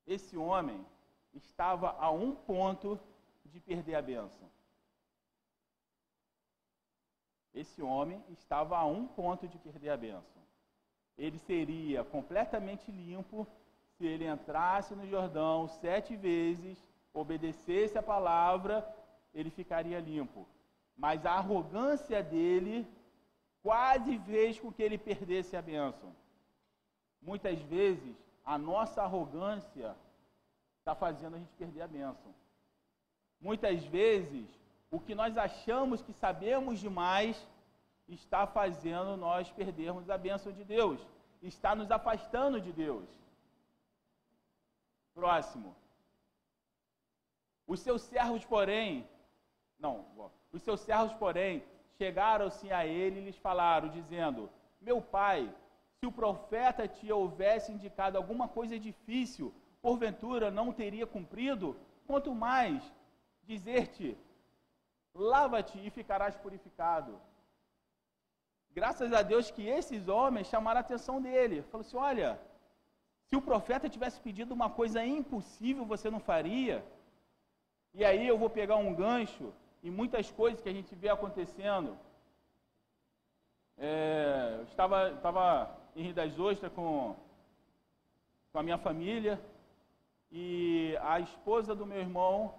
esse 0.06 0.36
homem 0.36 0.86
estava 1.34 1.92
a 2.00 2.10
um 2.12 2.34
ponto 2.34 3.00
de 3.46 3.60
perder 3.60 3.96
a 3.96 4.02
bênção. 4.02 4.50
Esse 7.54 7.82
homem 7.82 8.24
estava 8.30 8.78
a 8.78 8.86
um 8.86 9.08
ponto 9.08 9.48
de 9.48 9.58
perder 9.58 9.90
a 9.90 9.98
bênção. 9.98 10.42
Ele 11.18 11.40
seria 11.40 12.04
completamente 12.04 12.92
limpo 12.92 13.48
se 13.98 14.06
ele 14.06 14.28
entrasse 14.28 14.96
no 14.96 15.08
Jordão 15.08 15.68
sete 15.68 16.16
vezes, 16.16 16.78
obedecesse 17.12 17.98
a 17.98 18.04
palavra, 18.04 18.88
ele 19.34 19.50
ficaria 19.50 20.00
limpo. 20.00 20.48
Mas 20.96 21.26
a 21.26 21.34
arrogância 21.34 22.22
dele 22.22 22.88
quase 23.64 24.20
fez 24.20 24.60
com 24.60 24.72
que 24.72 24.84
ele 24.84 24.98
perdesse 24.98 25.56
a 25.56 25.62
bênção. 25.62 26.16
Muitas 27.22 27.60
vezes, 27.62 28.16
a 28.46 28.58
nossa 28.58 29.04
arrogância 29.04 29.96
está 30.80 30.96
fazendo 30.96 31.36
a 31.36 31.40
gente 31.40 31.54
perder 31.58 31.82
a 31.82 31.88
bênção. 31.88 32.34
Muitas 33.42 33.84
vezes, 33.86 34.48
o 34.90 35.00
que 35.00 35.14
nós 35.14 35.38
achamos 35.38 36.02
que 36.02 36.14
sabemos 36.14 36.80
demais 36.80 37.46
está 38.08 38.48
fazendo 38.48 39.18
nós 39.18 39.52
perdermos 39.52 40.10
a 40.10 40.18
bênção 40.18 40.52
de 40.52 40.64
Deus, 40.64 41.00
está 41.42 41.76
nos 41.76 41.92
afastando 41.92 42.62
de 42.62 42.72
Deus. 42.72 43.06
Próximo. 45.14 45.76
Os 47.68 47.82
seus 47.82 48.02
servos, 48.04 48.46
porém, 48.46 49.06
não, 49.78 50.06
os 50.54 50.62
seus 50.62 50.80
servos, 50.80 51.14
porém, 51.14 51.64
chegaram-se 51.98 52.72
a 52.72 52.86
ele 52.86 53.20
e 53.20 53.26
lhes 53.26 53.38
falaram, 53.38 53.90
dizendo: 53.90 54.50
Meu 54.80 55.02
pai, 55.02 55.54
se 56.00 56.06
o 56.06 56.12
profeta 56.12 56.88
te 56.88 57.12
houvesse 57.12 57.72
indicado 57.72 58.18
alguma 58.18 58.48
coisa 58.48 58.80
difícil, 58.80 59.54
porventura 59.82 60.52
não 60.52 60.72
teria 60.72 61.08
cumprido? 61.08 61.76
Quanto 62.06 62.34
mais 62.34 62.82
dizer-te: 63.44 64.18
Lava-te 65.14 65.78
e 65.86 65.90
ficarás 65.90 66.36
purificado. 66.36 67.20
Graças 68.72 69.12
a 69.12 69.24
Deus 69.24 69.50
que 69.50 69.68
esses 69.68 70.08
homens 70.08 70.48
chamaram 70.48 70.80
a 70.80 70.82
atenção 70.82 71.20
dele. 71.20 71.64
Falou 71.64 71.86
assim: 71.86 71.98
Olha, 71.98 72.40
se 73.28 73.36
o 73.36 73.42
profeta 73.42 73.90
tivesse 73.90 74.20
pedido 74.22 74.54
uma 74.54 74.70
coisa 74.70 75.04
impossível, 75.04 75.84
você 75.86 76.10
não 76.10 76.20
faria. 76.20 76.86
E 77.94 78.06
aí 78.06 78.28
eu 78.28 78.38
vou 78.38 78.50
pegar 78.50 78.76
um 78.76 78.94
gancho 78.94 79.52
e 79.84 79.90
muitas 79.90 80.32
coisas 80.32 80.62
que 80.62 80.70
a 80.70 80.74
gente 80.74 80.94
vê 80.96 81.10
acontecendo. 81.10 81.98
É, 83.78 84.56
eu 84.60 84.64
estava, 84.64 85.12
estava 85.12 85.78
em 85.96 86.04
Rio 86.04 86.14
das 86.14 86.40
Ostras 86.40 86.72
com, 86.74 87.16
com 88.52 88.60
a 88.60 88.64
minha 88.64 88.78
família 88.78 89.40
e 90.32 90.98
a 91.02 91.20
esposa 91.20 91.76
do 91.76 91.86
meu 91.86 92.00
irmão, 92.00 92.54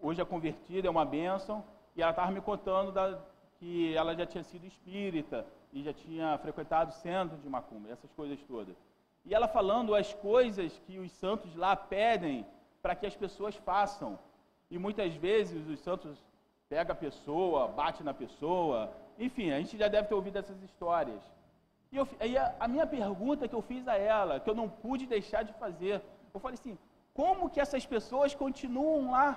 hoje 0.00 0.20
é 0.20 0.24
convertida, 0.24 0.88
é 0.88 0.90
uma 0.90 1.04
bênção, 1.04 1.64
e 1.94 2.02
ela 2.02 2.10
estava 2.10 2.30
me 2.32 2.40
contando 2.40 2.90
da, 2.90 3.20
que 3.58 3.94
ela 3.94 4.14
já 4.14 4.26
tinha 4.26 4.42
sido 4.42 4.66
espírita 4.66 5.46
e 5.72 5.82
já 5.82 5.92
tinha 5.92 6.36
frequentado 6.38 6.90
o 6.90 6.94
centro 6.94 7.36
de 7.38 7.48
Macumba, 7.48 7.90
essas 7.90 8.10
coisas 8.12 8.42
todas. 8.42 8.76
E 9.24 9.34
ela 9.34 9.46
falando 9.46 9.94
as 9.94 10.12
coisas 10.14 10.76
que 10.80 10.98
os 10.98 11.12
santos 11.12 11.54
lá 11.54 11.76
pedem 11.76 12.44
para 12.82 12.96
que 12.96 13.06
as 13.06 13.14
pessoas 13.14 13.54
façam. 13.54 14.18
E 14.74 14.78
muitas 14.84 15.12
vezes 15.26 15.62
os 15.72 15.80
santos 15.86 16.14
pegam 16.72 16.94
a 16.94 17.02
pessoa, 17.06 17.68
bate 17.80 18.02
na 18.08 18.14
pessoa, 18.22 18.78
enfim, 19.18 19.46
a 19.50 19.58
gente 19.60 19.76
já 19.82 19.88
deve 19.94 20.08
ter 20.08 20.14
ouvido 20.14 20.38
essas 20.38 20.60
histórias. 20.68 21.22
E 21.92 21.96
eu, 22.00 22.04
a, 22.04 22.64
a 22.64 22.68
minha 22.74 22.86
pergunta 22.86 23.48
que 23.50 23.56
eu 23.58 23.60
fiz 23.70 23.86
a 23.86 23.96
ela, 24.14 24.40
que 24.40 24.48
eu 24.48 24.54
não 24.60 24.68
pude 24.84 25.04
deixar 25.06 25.42
de 25.48 25.52
fazer, 25.62 25.94
eu 26.32 26.40
falei 26.40 26.56
assim: 26.58 26.78
como 27.12 27.50
que 27.50 27.60
essas 27.64 27.84
pessoas 27.94 28.34
continuam 28.34 29.10
lá? 29.16 29.28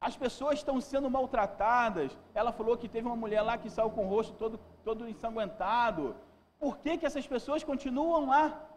As 0.00 0.16
pessoas 0.16 0.58
estão 0.58 0.80
sendo 0.80 1.08
maltratadas. 1.08 2.10
Ela 2.34 2.52
falou 2.58 2.76
que 2.76 2.88
teve 2.88 3.06
uma 3.06 3.22
mulher 3.24 3.42
lá 3.42 3.56
que 3.56 3.70
saiu 3.70 3.90
com 3.90 4.06
o 4.06 4.10
rosto 4.16 4.34
todo, 4.42 4.58
todo 4.84 5.08
ensanguentado. 5.08 6.16
Por 6.58 6.78
que, 6.78 6.98
que 6.98 7.06
essas 7.06 7.26
pessoas 7.34 7.62
continuam 7.62 8.26
lá? 8.34 8.67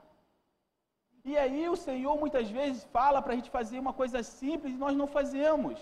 E 1.24 1.38
aí 1.38 1.70
o 1.70 1.76
Senhor 1.76 2.18
muitas 2.18 2.50
vezes 2.50 2.84
fala 2.86 3.22
para 3.22 3.34
a 3.34 3.36
gente 3.36 3.50
fazer 3.50 3.80
uma 3.80 3.94
coisa 3.94 4.24
simples 4.24 4.74
e 4.74 4.84
nós 4.84 4.96
não 4.96 5.08
fazemos. 5.08 5.78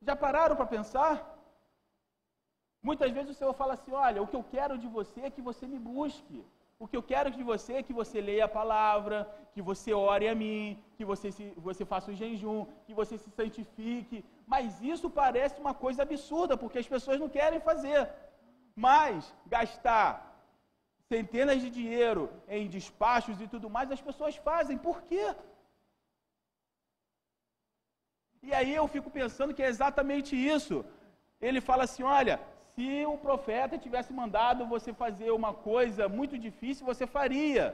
Já 0.00 0.14
pararam 0.16 0.56
para 0.56 0.66
pensar? 0.66 1.14
Muitas 2.82 3.10
vezes 3.12 3.30
o 3.30 3.38
Senhor 3.38 3.54
fala 3.54 3.74
assim: 3.74 3.92
olha, 3.92 4.22
o 4.22 4.26
que 4.26 4.36
eu 4.36 4.44
quero 4.54 4.76
de 4.76 4.88
você 4.88 5.20
é 5.22 5.30
que 5.30 5.40
você 5.40 5.66
me 5.66 5.78
busque. 5.78 6.44
O 6.82 6.88
que 6.88 6.96
eu 6.96 7.02
quero 7.02 7.30
de 7.30 7.42
você 7.44 7.74
é 7.74 7.82
que 7.82 7.92
você 7.92 8.20
leia 8.20 8.46
a 8.46 8.56
palavra, 8.60 9.18
que 9.54 9.62
você 9.62 9.92
ore 9.92 10.26
a 10.28 10.34
mim, 10.34 10.82
que 10.96 11.04
você, 11.04 11.30
se, 11.30 11.44
você 11.56 11.84
faça 11.84 12.10
o 12.10 12.14
jejum, 12.14 12.66
que 12.86 12.92
você 12.92 13.16
se 13.16 13.30
santifique. 13.30 14.24
Mas 14.46 14.82
isso 14.82 15.08
parece 15.08 15.60
uma 15.60 15.74
coisa 15.74 16.02
absurda, 16.02 16.56
porque 16.56 16.78
as 16.78 16.88
pessoas 16.88 17.20
não 17.20 17.28
querem 17.28 17.60
fazer. 17.60 18.10
Mas 18.74 19.32
gastar 19.46 20.31
centenas 21.12 21.58
de 21.64 21.68
dinheiro 21.78 22.22
em 22.56 22.72
despachos 22.76 23.40
e 23.44 23.46
tudo 23.52 23.68
mais, 23.74 23.94
as 23.96 24.04
pessoas 24.08 24.36
fazem. 24.48 24.78
Por 24.86 24.98
quê? 25.08 25.26
E 28.48 28.50
aí 28.58 28.72
eu 28.80 28.86
fico 28.94 29.10
pensando 29.18 29.54
que 29.56 29.64
é 29.66 29.72
exatamente 29.74 30.32
isso. 30.54 30.76
Ele 31.48 31.60
fala 31.68 31.84
assim: 31.84 32.04
olha, 32.20 32.36
se 32.74 32.86
o 33.14 33.16
profeta 33.26 33.82
tivesse 33.84 34.12
mandado 34.20 34.70
você 34.74 34.90
fazer 35.04 35.30
uma 35.40 35.52
coisa 35.70 36.04
muito 36.18 36.36
difícil, 36.46 36.90
você 36.92 37.06
faria. 37.18 37.66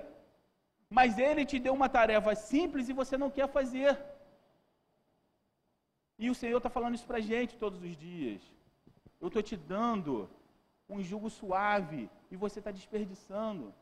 Mas 0.98 1.18
ele 1.28 1.44
te 1.50 1.58
deu 1.64 1.74
uma 1.78 1.90
tarefa 1.98 2.34
simples 2.50 2.88
e 2.88 2.98
você 3.00 3.16
não 3.22 3.30
quer 3.36 3.48
fazer. 3.58 3.92
E 6.22 6.28
o 6.32 6.38
Senhor 6.40 6.58
está 6.60 6.70
falando 6.76 6.96
isso 6.96 7.08
para 7.10 7.20
a 7.22 7.26
gente 7.32 7.60
todos 7.64 7.80
os 7.88 7.94
dias. 8.06 8.40
Eu 9.20 9.28
estou 9.28 9.42
te 9.50 9.56
dando 9.74 10.12
um 10.94 11.00
jugo 11.10 11.28
suave 11.40 12.00
e 12.30 12.36
você 12.36 12.58
está 12.60 12.70
desperdiçando. 12.70 13.74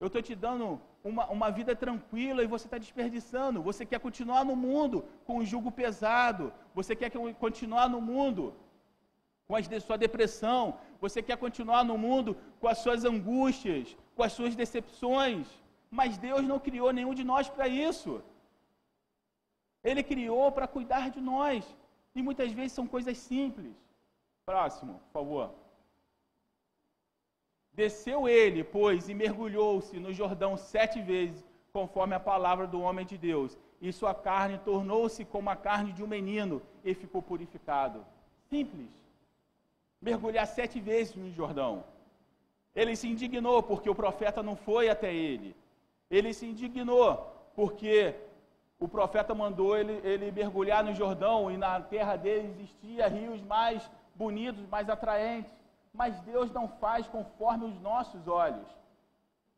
Eu 0.00 0.06
estou 0.06 0.22
te 0.22 0.34
dando 0.34 0.80
uma, 1.02 1.26
uma 1.26 1.50
vida 1.50 1.74
tranquila 1.74 2.42
e 2.42 2.46
você 2.46 2.66
está 2.66 2.78
desperdiçando. 2.78 3.62
Você 3.62 3.84
quer 3.84 3.98
continuar 3.98 4.44
no 4.44 4.54
mundo 4.54 5.04
com 5.26 5.38
um 5.38 5.44
jugo 5.44 5.70
pesado. 5.72 6.52
Você 6.74 6.94
quer 6.94 7.10
continuar 7.38 7.88
no 7.88 8.00
mundo 8.00 8.54
com 9.48 9.56
a 9.56 9.80
sua 9.80 9.96
depressão, 9.96 10.78
você 11.00 11.22
quer 11.22 11.38
continuar 11.38 11.82
no 11.82 11.96
mundo 11.96 12.36
com 12.60 12.68
as 12.68 12.78
suas 12.78 13.02
angústias, 13.12 13.96
com 14.14 14.22
as 14.22 14.34
suas 14.34 14.54
decepções, 14.54 15.46
mas 15.90 16.18
Deus 16.18 16.42
não 16.42 16.58
criou 16.60 16.92
nenhum 16.92 17.14
de 17.14 17.24
nós 17.24 17.48
para 17.48 17.66
isso. 17.66 18.22
Ele 19.82 20.02
criou 20.02 20.52
para 20.52 20.68
cuidar 20.68 21.08
de 21.08 21.20
nós, 21.20 21.64
e 22.14 22.20
muitas 22.20 22.52
vezes 22.52 22.72
são 22.72 22.86
coisas 22.86 23.16
simples. 23.16 23.74
Próximo, 24.44 25.00
por 25.04 25.12
favor. 25.20 25.54
Desceu 27.78 28.28
ele, 28.28 28.64
pois, 28.64 29.08
e 29.08 29.14
mergulhou-se 29.14 30.00
no 30.00 30.12
Jordão 30.12 30.56
sete 30.56 31.00
vezes, 31.00 31.44
conforme 31.72 32.12
a 32.12 32.18
palavra 32.18 32.66
do 32.66 32.80
homem 32.80 33.06
de 33.06 33.16
Deus, 33.16 33.56
e 33.80 33.92
sua 33.92 34.12
carne 34.12 34.58
tornou-se 34.58 35.24
como 35.24 35.48
a 35.48 35.54
carne 35.54 35.92
de 35.92 36.02
um 36.02 36.08
menino, 36.08 36.60
e 36.84 36.92
ficou 36.92 37.22
purificado. 37.22 38.04
Simples 38.50 38.90
mergulhar 40.02 40.44
sete 40.48 40.80
vezes 40.80 41.14
no 41.14 41.30
Jordão. 41.30 41.84
Ele 42.74 42.96
se 42.96 43.06
indignou 43.06 43.62
porque 43.62 43.88
o 43.88 43.94
profeta 43.94 44.42
não 44.42 44.56
foi 44.56 44.88
até 44.88 45.14
ele. 45.14 45.54
Ele 46.10 46.34
se 46.34 46.46
indignou 46.46 47.32
porque 47.54 48.12
o 48.80 48.88
profeta 48.88 49.36
mandou 49.36 49.76
ele, 49.76 50.00
ele 50.02 50.32
mergulhar 50.32 50.82
no 50.82 50.96
Jordão 50.96 51.48
e 51.48 51.56
na 51.56 51.80
terra 51.80 52.16
dele 52.16 52.48
existia 52.48 53.06
rios 53.06 53.40
mais 53.42 53.88
bonitos, 54.16 54.66
mais 54.66 54.90
atraentes. 54.90 55.57
Mas 55.92 56.20
Deus 56.20 56.50
não 56.52 56.68
faz 56.68 57.06
conforme 57.06 57.64
os 57.66 57.80
nossos 57.80 58.26
olhos. 58.28 58.68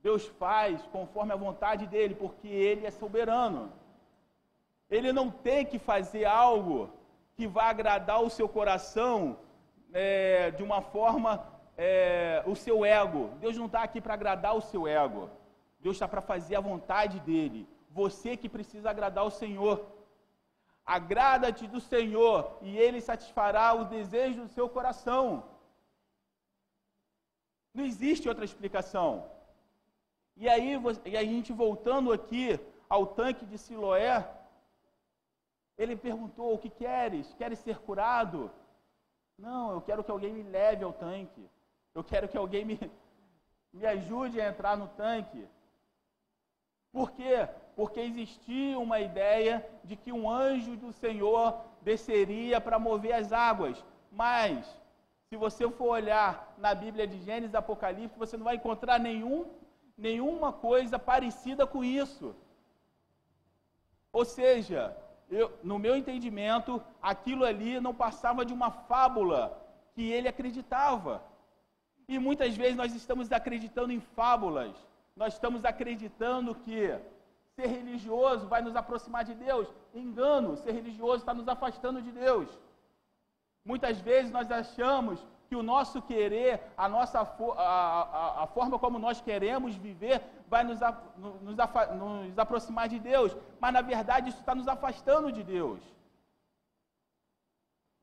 Deus 0.02 0.26
faz 0.26 0.80
conforme 0.86 1.32
a 1.32 1.36
vontade 1.36 1.86
dele, 1.86 2.14
porque 2.14 2.48
ele 2.48 2.86
é 2.86 2.90
soberano. 2.90 3.70
Ele 4.90 5.12
não 5.12 5.30
tem 5.30 5.64
que 5.64 5.78
fazer 5.78 6.24
algo 6.24 6.90
que 7.34 7.46
vá 7.46 7.64
agradar 7.70 8.22
o 8.22 8.30
seu 8.30 8.48
coração 8.48 9.38
é, 9.92 10.50
de 10.52 10.62
uma 10.62 10.80
forma, 10.80 11.46
é, 11.76 12.42
o 12.46 12.54
seu 12.56 12.84
ego. 12.84 13.30
Deus 13.40 13.56
não 13.56 13.66
está 13.66 13.82
aqui 13.82 14.00
para 14.00 14.14
agradar 14.14 14.56
o 14.56 14.60
seu 14.60 14.86
ego. 14.86 15.30
Deus 15.80 15.96
está 15.96 16.08
para 16.08 16.20
fazer 16.20 16.56
a 16.56 16.60
vontade 16.60 17.20
dele. 17.20 17.68
Você 17.90 18.36
que 18.36 18.48
precisa 18.48 18.90
agradar 18.90 19.24
o 19.24 19.30
Senhor. 19.30 19.86
Agrada-te 20.84 21.66
do 21.66 21.80
Senhor 21.80 22.58
e 22.62 22.76
ele 22.76 23.00
satisfará 23.00 23.72
o 23.74 23.84
desejo 23.84 24.42
do 24.42 24.48
seu 24.48 24.68
coração. 24.68 25.44
Não 27.72 27.85
existe 27.85 28.28
outra 28.28 28.44
explicação. 28.44 29.30
E 30.37 30.48
aí, 30.48 30.72
e 31.04 31.16
a 31.16 31.22
gente 31.22 31.52
voltando 31.52 32.12
aqui 32.12 32.59
ao 32.88 33.06
tanque 33.06 33.44
de 33.44 33.59
Siloé, 33.59 34.26
ele 35.76 35.96
perguntou: 35.96 36.54
O 36.54 36.59
que 36.59 36.70
queres? 36.70 37.33
Queres 37.35 37.59
ser 37.59 37.78
curado? 37.78 38.50
Não, 39.38 39.72
eu 39.72 39.80
quero 39.80 40.04
que 40.04 40.11
alguém 40.11 40.33
me 40.33 40.42
leve 40.42 40.85
ao 40.85 40.92
tanque. 40.92 41.48
Eu 41.94 42.04
quero 42.04 42.28
que 42.28 42.37
alguém 42.37 42.64
me, 42.64 42.78
me 43.72 43.87
ajude 43.87 44.40
a 44.40 44.48
entrar 44.48 44.76
no 44.76 44.88
tanque. 44.88 45.46
Por 46.92 47.12
quê? 47.12 47.48
Porque 47.76 48.00
existia 48.00 48.78
uma 48.78 49.00
ideia 49.00 49.66
de 49.85 49.96
que 49.96 50.12
um 50.12 50.28
anjo 50.28 50.76
do 50.76 50.92
Senhor 50.92 51.59
desceria 51.83 52.61
para 52.61 52.78
mover 52.78 53.12
as 53.12 53.33
águas. 53.33 53.83
Mas, 54.11 54.76
se 55.30 55.36
você 55.36 55.70
for 55.70 55.90
olhar 55.90 56.54
na 56.58 56.74
Bíblia 56.74 57.06
de 57.06 57.18
Gênesis 57.22 57.54
e 57.54 57.56
Apocalipse, 57.56 58.18
você 58.18 58.36
não 58.36 58.44
vai 58.44 58.56
encontrar 58.56 58.98
nenhum, 58.98 59.46
nenhuma 59.96 60.52
coisa 60.52 60.98
parecida 60.98 61.66
com 61.66 61.82
isso. 61.82 62.34
Ou 64.12 64.24
seja, 64.24 64.94
eu, 65.30 65.50
no 65.62 65.78
meu 65.78 65.96
entendimento, 65.96 66.82
aquilo 67.00 67.44
ali 67.44 67.80
não 67.80 67.94
passava 67.94 68.44
de 68.44 68.52
uma 68.52 68.70
fábula 68.70 69.56
que 69.94 70.10
ele 70.10 70.28
acreditava. 70.28 71.22
E 72.08 72.18
muitas 72.18 72.56
vezes 72.56 72.76
nós 72.76 72.92
estamos 72.92 73.30
acreditando 73.30 73.92
em 73.92 74.00
fábulas 74.00 74.74
nós 75.20 75.34
estamos 75.34 75.64
acreditando 75.66 76.54
que 76.54 76.98
ser 77.54 77.66
religioso 77.66 78.46
vai 78.46 78.62
nos 78.62 78.74
aproximar 78.74 79.22
de 79.22 79.34
Deus. 79.34 79.68
Engano, 79.94 80.56
ser 80.56 80.72
religioso 80.72 81.18
está 81.18 81.34
nos 81.34 81.46
afastando 81.46 82.00
de 82.00 82.10
Deus. 82.10 82.48
Muitas 83.64 84.00
vezes 84.00 84.30
nós 84.30 84.50
achamos 84.50 85.24
que 85.48 85.56
o 85.56 85.62
nosso 85.62 86.00
querer, 86.02 86.60
a, 86.76 86.88
nossa, 86.88 87.20
a, 87.20 87.62
a, 87.62 88.44
a 88.44 88.46
forma 88.46 88.78
como 88.78 88.98
nós 88.98 89.20
queremos 89.20 89.74
viver, 89.74 90.22
vai 90.48 90.62
nos, 90.62 90.78
nos, 91.16 91.58
nos 92.28 92.38
aproximar 92.38 92.88
de 92.88 92.98
Deus. 92.98 93.36
Mas 93.58 93.72
na 93.72 93.82
verdade 93.82 94.30
isso 94.30 94.38
está 94.38 94.54
nos 94.54 94.68
afastando 94.68 95.32
de 95.32 95.42
Deus. 95.42 95.80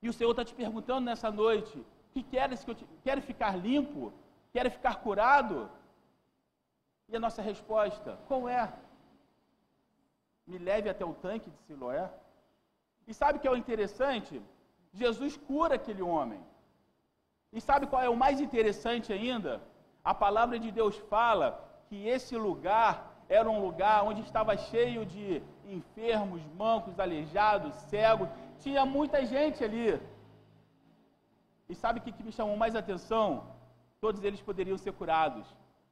E 0.01 0.09
o 0.09 0.13
Senhor 0.13 0.31
está 0.31 0.43
te 0.43 0.53
perguntando 0.53 1.05
nessa 1.05 1.31
noite: 1.31 1.85
que 2.11 2.21
queres 2.21 2.63
que 2.63 2.71
eu 2.71 2.75
te, 2.75 2.85
quer 3.03 3.21
ficar 3.21 3.57
limpo? 3.57 4.13
Quer 4.51 4.69
ficar 4.69 4.95
curado? 4.97 5.69
E 7.07 7.15
a 7.15 7.19
nossa 7.19 7.41
resposta, 7.41 8.19
qual 8.27 8.49
é? 8.49 8.73
Me 10.45 10.57
leve 10.57 10.89
até 10.89 11.05
o 11.05 11.13
tanque 11.13 11.49
de 11.49 11.57
Siloé. 11.59 12.09
E 13.07 13.13
sabe 13.13 13.37
o 13.37 13.41
que 13.41 13.47
é 13.47 13.51
o 13.51 13.55
interessante? 13.55 14.41
Jesus 15.01 15.33
cura 15.49 15.75
aquele 15.75 16.01
homem. 16.01 16.41
E 17.55 17.60
sabe 17.67 17.88
qual 17.88 18.01
é 18.01 18.10
o 18.10 18.21
mais 18.23 18.38
interessante 18.45 19.12
ainda? 19.17 19.62
A 20.03 20.13
palavra 20.13 20.57
de 20.63 20.69
Deus 20.79 20.95
fala 21.13 21.47
que 21.88 21.97
esse 22.15 22.36
lugar 22.47 22.93
era 23.29 23.49
um 23.49 23.60
lugar 23.67 23.97
onde 24.10 24.21
estava 24.21 24.55
cheio 24.71 25.05
de 25.05 25.41
enfermos, 25.77 26.41
mancos, 26.62 26.99
aleijados, 26.99 27.73
cegos. 27.91 28.29
Tinha 28.60 28.86
muita 28.86 29.25
gente 29.25 29.63
ali. 29.63 29.99
E 31.69 31.75
sabe 31.75 31.99
o 31.99 32.03
que, 32.03 32.23
me 32.23 32.31
chamou 32.31 32.57
mais 32.63 32.75
atenção? 32.75 33.27
Todos 33.99 34.23
eles 34.23 34.41
poderiam 34.41 34.77
ser 34.77 34.93
curados 34.93 35.47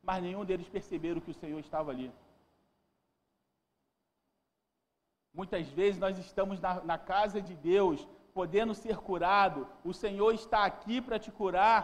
mas 0.06 0.22
nenhum 0.22 0.46
deles 0.46 0.70
perceberam 0.70 1.20
que 1.20 1.32
o 1.32 1.40
Senhor 1.42 1.60
estava 1.60 1.90
ali. 1.92 2.12
Muitas 5.34 5.68
vezes 5.70 6.00
nós 6.00 6.18
estamos 6.20 6.62
na, 6.62 6.74
na 6.82 6.98
casa 6.98 7.42
de 7.42 7.56
Deus, 7.56 8.08
podendo 8.36 8.74
ser 8.76 8.98
curado, 8.98 9.66
o 9.90 9.94
Senhor 9.94 10.32
está 10.34 10.66
aqui 10.66 10.96
para 11.00 11.18
te 11.18 11.32
curar, 11.32 11.82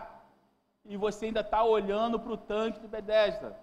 e 0.83 0.97
você 0.97 1.27
ainda 1.27 1.39
está 1.39 1.63
olhando 1.63 2.19
para 2.19 2.33
o 2.33 2.43
tanque 2.51 2.81
do 2.81 2.89
Bethesda. 2.89 3.57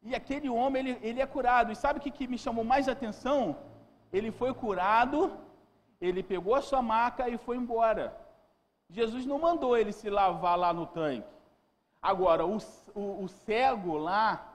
E 0.00 0.14
aquele 0.14 0.48
homem, 0.48 0.80
ele, 0.82 0.98
ele 1.02 1.20
é 1.20 1.26
curado. 1.26 1.72
E 1.72 1.76
sabe 1.76 1.98
o 1.98 2.02
que, 2.02 2.12
que 2.12 2.28
me 2.28 2.38
chamou 2.38 2.64
mais 2.64 2.88
atenção? 2.88 3.56
Ele 4.12 4.30
foi 4.30 4.54
curado, 4.54 5.36
ele 6.00 6.22
pegou 6.22 6.54
a 6.54 6.62
sua 6.62 6.80
maca 6.80 7.28
e 7.28 7.36
foi 7.36 7.56
embora. 7.56 8.16
Jesus 8.88 9.26
não 9.26 9.40
mandou 9.40 9.76
ele 9.76 9.92
se 9.92 10.08
lavar 10.08 10.56
lá 10.56 10.72
no 10.72 10.86
tanque. 10.86 11.28
Agora, 12.00 12.46
o, 12.46 12.58
o, 12.94 13.24
o 13.24 13.28
cego 13.28 13.96
lá, 13.96 14.54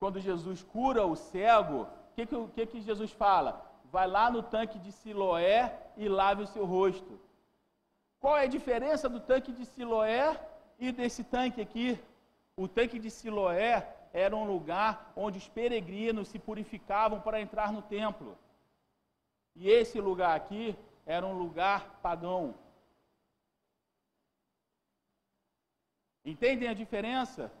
quando 0.00 0.18
Jesus 0.18 0.64
cura 0.64 1.06
o 1.06 1.14
cego, 1.14 1.82
o 1.82 2.14
que, 2.16 2.26
que, 2.26 2.66
que, 2.66 2.80
Jesus 2.80 3.12
fala? 3.12 3.71
Vai 3.94 4.06
lá 4.06 4.30
no 4.30 4.42
tanque 4.42 4.78
de 4.78 4.90
Siloé 4.90 5.60
e 5.98 6.08
lave 6.08 6.42
o 6.42 6.46
seu 6.46 6.64
rosto. 6.64 7.20
Qual 8.18 8.34
é 8.38 8.44
a 8.44 8.54
diferença 8.58 9.06
do 9.06 9.20
tanque 9.20 9.52
de 9.52 9.66
Siloé 9.66 10.40
e 10.78 10.90
desse 10.90 11.22
tanque 11.22 11.60
aqui? 11.60 12.00
O 12.56 12.66
tanque 12.66 12.98
de 12.98 13.10
Siloé 13.10 13.86
era 14.14 14.34
um 14.34 14.46
lugar 14.46 15.12
onde 15.14 15.36
os 15.36 15.46
peregrinos 15.46 16.28
se 16.28 16.38
purificavam 16.38 17.20
para 17.20 17.42
entrar 17.42 17.70
no 17.70 17.82
templo. 17.82 18.38
E 19.54 19.68
esse 19.68 20.00
lugar 20.00 20.34
aqui 20.34 20.74
era 21.04 21.26
um 21.26 21.36
lugar 21.36 22.00
pagão. 22.00 22.54
Entendem 26.24 26.68
a 26.68 26.74
diferença? 26.82 27.52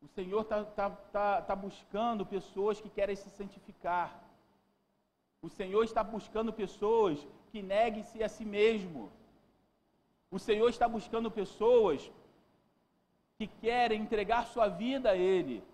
O 0.00 0.06
Senhor 0.06 0.42
está 0.42 0.64
tá, 0.64 0.90
tá, 0.90 1.42
tá 1.42 1.56
buscando 1.56 2.24
pessoas 2.24 2.80
que 2.80 2.88
querem 2.88 3.16
se 3.16 3.28
santificar. 3.30 4.29
O 5.42 5.48
Senhor 5.48 5.82
está 5.84 6.02
buscando 6.02 6.52
pessoas 6.52 7.26
que 7.50 7.62
neguem-se 7.62 8.22
a 8.22 8.28
si 8.28 8.44
mesmo. 8.44 9.10
O 10.30 10.38
Senhor 10.38 10.68
está 10.68 10.86
buscando 10.88 11.30
pessoas 11.30 12.10
que 13.36 13.46
querem 13.46 14.02
entregar 14.02 14.46
sua 14.46 14.68
vida 14.68 15.10
a 15.10 15.16
Ele. 15.16 15.64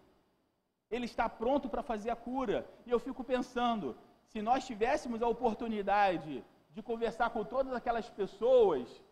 Ele 0.90 1.04
está 1.04 1.28
pronto 1.28 1.68
para 1.68 1.82
fazer 1.82 2.10
a 2.10 2.16
cura. 2.16 2.64
E 2.86 2.90
eu 2.90 2.98
fico 2.98 3.24
pensando, 3.24 3.96
se 4.28 4.40
nós 4.40 4.64
tivéssemos 4.64 5.20
a 5.20 5.28
oportunidade 5.28 6.44
de 6.74 6.82
conversar 6.82 7.30
com 7.30 7.42
todas 7.44 7.72
aquelas 7.74 8.08
pessoas, 8.08 9.02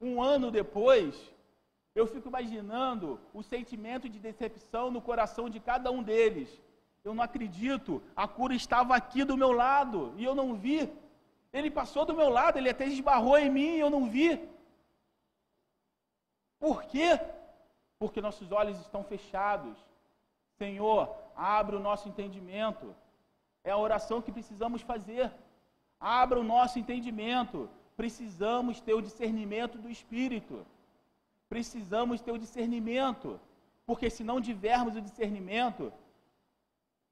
um 0.00 0.22
ano 0.22 0.50
depois, 0.50 1.32
eu 1.94 2.06
fico 2.06 2.28
imaginando 2.28 3.18
o 3.32 3.42
sentimento 3.42 4.08
de 4.08 4.18
decepção 4.18 4.90
no 4.90 5.00
coração 5.00 5.48
de 5.48 5.58
cada 5.58 5.90
um 5.90 6.02
deles. 6.02 6.48
Eu 7.06 7.14
não 7.16 7.24
acredito, 7.28 8.02
a 8.24 8.26
cura 8.36 8.54
estava 8.62 8.92
aqui 9.00 9.22
do 9.30 9.36
meu 9.42 9.52
lado 9.64 9.98
e 10.16 10.24
eu 10.28 10.34
não 10.40 10.48
vi. 10.64 10.78
Ele 11.56 11.70
passou 11.78 12.04
do 12.04 12.18
meu 12.20 12.30
lado, 12.38 12.58
ele 12.58 12.70
até 12.74 12.86
esbarrou 12.86 13.38
em 13.38 13.50
mim 13.56 13.72
e 13.76 13.82
eu 13.84 13.90
não 13.96 14.02
vi. 14.16 14.30
Por 16.64 16.78
quê? 16.90 17.10
Porque 18.00 18.26
nossos 18.28 18.50
olhos 18.60 18.78
estão 18.80 19.02
fechados. 19.12 19.76
Senhor, 20.58 21.02
abre 21.36 21.76
o 21.76 21.84
nosso 21.88 22.08
entendimento. 22.10 22.86
É 23.62 23.70
a 23.70 23.82
oração 23.86 24.20
que 24.24 24.36
precisamos 24.38 24.82
fazer. 24.82 25.26
Abra 26.00 26.40
o 26.40 26.48
nosso 26.54 26.78
entendimento. 26.78 27.58
Precisamos 27.96 28.80
ter 28.80 28.94
o 28.94 29.06
discernimento 29.08 29.78
do 29.78 29.90
Espírito 29.98 30.66
precisamos 31.48 32.20
ter 32.20 32.32
o 32.32 32.38
discernimento, 32.38 33.40
porque 33.86 34.10
se 34.10 34.24
não 34.24 34.40
tivermos 34.40 34.96
o 34.96 35.00
discernimento, 35.00 35.92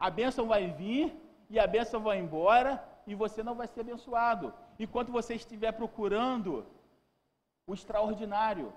a 0.07 0.11
bênção 0.11 0.45
vai 0.47 0.65
vir 0.81 1.07
e 1.49 1.59
a 1.59 1.67
bênção 1.67 2.01
vai 2.09 2.19
embora 2.19 2.71
e 3.07 3.15
você 3.15 3.43
não 3.43 3.55
vai 3.61 3.67
ser 3.67 3.81
abençoado. 3.81 4.53
Enquanto 4.79 5.11
você 5.11 5.35
estiver 5.35 5.73
procurando 5.73 6.67
o 7.67 7.73
extraordinário. 7.73 8.71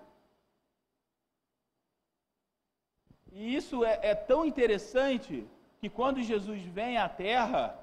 E 3.34 3.54
isso 3.60 3.84
é, 3.84 4.00
é 4.12 4.16
tão 4.16 4.46
interessante 4.46 5.46
que 5.80 5.90
quando 5.90 6.24
Jesus 6.32 6.62
vem 6.78 6.98
à 6.98 7.10
terra, 7.10 7.78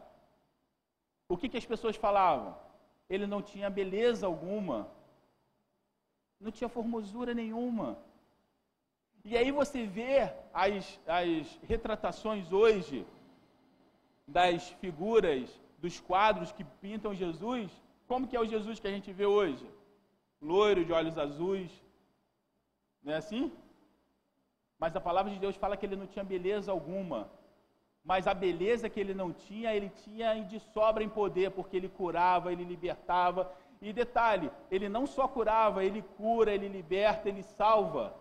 o 1.29 1.37
que, 1.37 1.51
que 1.51 1.59
as 1.59 1.67
pessoas 1.67 1.97
falavam? 1.97 2.57
Ele 3.11 3.27
não 3.27 3.43
tinha 3.43 3.69
beleza 3.69 4.25
alguma, 4.25 4.89
não 6.41 6.51
tinha 6.51 6.77
formosura 6.79 7.35
nenhuma. 7.35 7.99
E 9.23 9.37
aí 9.37 9.51
você 9.51 9.85
vê 9.85 10.33
as, 10.53 10.99
as 11.07 11.61
retratações 11.63 12.51
hoje 12.51 13.07
das 14.27 14.69
figuras, 14.81 15.49
dos 15.79 16.01
quadros 16.01 16.53
que 16.53 16.65
pintam 16.65 17.15
Jesus, 17.15 17.71
como 18.07 18.27
que 18.27 18.37
é 18.37 18.41
o 18.41 18.47
Jesus 18.47 18.81
que 18.81 18.89
a 18.89 18.91
gente 18.91 19.13
vê 19.13 19.27
hoje? 19.27 19.67
loiro 20.45 20.85
de 20.85 20.93
olhos 20.93 21.17
azuis. 21.19 21.73
Não 23.03 23.13
é 23.13 23.17
assim? 23.17 23.53
Mas 24.79 24.95
a 24.95 25.01
palavra 25.01 25.33
de 25.33 25.39
Deus 25.39 25.57
fala 25.57 25.77
que 25.77 25.87
ele 25.87 25.97
não 25.97 26.07
tinha 26.07 26.25
beleza 26.25 26.71
alguma. 26.71 27.31
Mas 28.05 28.27
a 28.27 28.35
beleza 28.35 28.91
que 28.91 29.01
ele 29.01 29.15
não 29.15 29.33
tinha, 29.33 29.75
ele 29.75 29.89
tinha 30.05 30.35
de 30.45 30.61
sobra 30.61 31.03
em 31.03 31.09
poder, 31.09 31.51
porque 31.51 31.77
ele 31.77 31.89
curava, 31.89 32.53
ele 32.53 32.65
libertava. 32.65 33.51
E 33.81 33.93
detalhe, 33.93 34.51
ele 34.71 34.89
não 34.89 35.07
só 35.07 35.27
curava, 35.27 35.83
ele 35.83 36.03
cura, 36.03 36.53
ele 36.53 36.69
liberta, 36.69 37.29
ele 37.29 37.43
salva. 37.43 38.15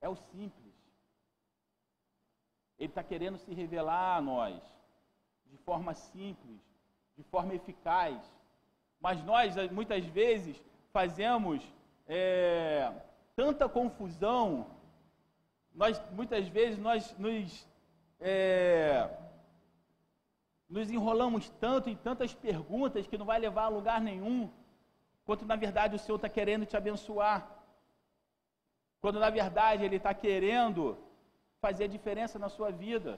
É 0.00 0.08
o 0.08 0.16
simples. 0.16 0.61
Ele 2.82 2.90
está 2.90 3.04
querendo 3.04 3.38
se 3.38 3.54
revelar 3.54 4.16
a 4.16 4.20
nós 4.20 4.60
de 5.46 5.56
forma 5.58 5.94
simples, 5.94 6.60
de 7.16 7.22
forma 7.22 7.54
eficaz. 7.54 8.18
Mas 9.00 9.22
nós, 9.22 9.54
muitas 9.70 10.04
vezes, 10.06 10.60
fazemos 10.92 11.62
é, 12.08 12.92
tanta 13.36 13.68
confusão, 13.68 14.66
nós, 15.72 16.02
muitas 16.10 16.48
vezes, 16.48 16.76
nós 16.76 17.16
nos, 17.18 17.68
é, 18.18 19.08
nos 20.68 20.90
enrolamos 20.90 21.48
tanto 21.60 21.88
em 21.88 21.94
tantas 21.94 22.34
perguntas 22.34 23.06
que 23.06 23.16
não 23.16 23.26
vai 23.26 23.38
levar 23.38 23.66
a 23.66 23.68
lugar 23.68 24.00
nenhum, 24.00 24.50
quanto 25.24 25.46
na 25.46 25.54
verdade 25.54 25.94
o 25.94 26.00
Senhor 26.00 26.16
está 26.16 26.28
querendo 26.28 26.66
te 26.66 26.76
abençoar. 26.76 27.48
Quando 29.00 29.20
na 29.20 29.30
verdade 29.30 29.84
Ele 29.84 29.98
está 29.98 30.12
querendo 30.12 30.98
fazer 31.64 31.84
a 31.84 31.94
diferença 31.96 32.36
na 32.44 32.50
sua 32.56 32.70
vida. 32.84 33.12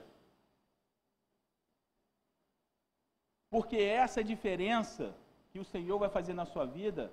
Porque 3.53 3.77
essa 4.05 4.21
diferença 4.33 5.05
que 5.51 5.59
o 5.63 5.69
Senhor 5.73 5.97
vai 6.03 6.09
fazer 6.17 6.33
na 6.41 6.45
sua 6.53 6.65
vida 6.79 7.03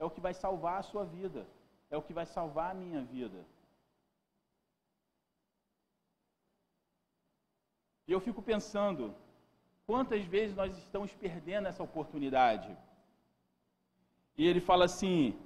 é 0.00 0.04
o 0.04 0.12
que 0.14 0.24
vai 0.26 0.34
salvar 0.44 0.76
a 0.80 0.88
sua 0.90 1.04
vida, 1.16 1.42
é 1.90 1.96
o 1.96 2.04
que 2.06 2.14
vai 2.18 2.26
salvar 2.36 2.68
a 2.70 2.78
minha 2.82 3.02
vida. 3.14 3.40
E 8.08 8.12
eu 8.16 8.20
fico 8.26 8.42
pensando, 8.52 9.14
quantas 9.86 10.24
vezes 10.34 10.56
nós 10.60 10.76
estamos 10.84 11.12
perdendo 11.24 11.68
essa 11.68 11.82
oportunidade? 11.88 12.70
E 14.36 14.48
ele 14.50 14.62
fala 14.70 14.86
assim: 14.86 15.38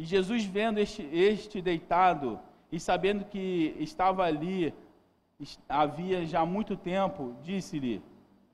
e 0.00 0.04
Jesus, 0.04 0.44
vendo 0.44 0.78
este, 0.78 1.02
este 1.30 1.62
deitado 1.70 2.28
e 2.70 2.78
sabendo 2.78 3.24
que 3.24 3.74
estava 3.78 4.24
ali 4.24 4.72
havia 5.68 6.24
já 6.24 6.44
muito 6.44 6.76
tempo, 6.76 7.34
disse-lhe: 7.42 8.02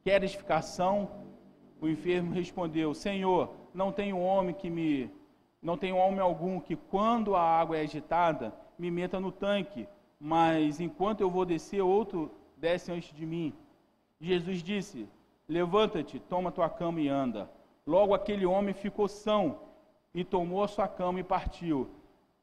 Queres 0.02 0.34
ficar 0.34 0.62
são? 0.62 1.10
O 1.80 1.88
enfermo 1.88 2.32
respondeu: 2.32 2.94
Senhor, 2.94 3.50
não 3.74 3.92
tenho 3.92 4.18
homem 4.18 4.54
que 4.54 4.70
me 4.70 5.10
não 5.60 5.76
tenho 5.76 5.96
homem 5.96 6.20
algum 6.20 6.60
que 6.60 6.76
quando 6.76 7.34
a 7.34 7.42
água 7.42 7.76
é 7.76 7.80
agitada 7.80 8.54
me 8.78 8.90
meta 8.90 9.18
no 9.18 9.32
tanque, 9.32 9.88
mas 10.20 10.80
enquanto 10.80 11.20
eu 11.20 11.30
vou 11.30 11.44
descer, 11.44 11.82
outro 11.82 12.30
desce 12.56 12.92
antes 12.92 13.12
de 13.12 13.26
mim. 13.26 13.52
Jesus 14.20 14.62
disse: 14.62 15.08
Levanta-te, 15.48 16.18
toma 16.18 16.52
tua 16.52 16.68
cama 16.68 17.00
e 17.00 17.08
anda. 17.08 17.50
Logo 17.86 18.14
aquele 18.14 18.46
homem 18.46 18.74
ficou 18.74 19.08
são 19.08 19.60
e 20.14 20.24
tomou 20.24 20.62
a 20.62 20.68
sua 20.68 20.88
cama 20.88 21.20
e 21.20 21.24
partiu. 21.24 21.88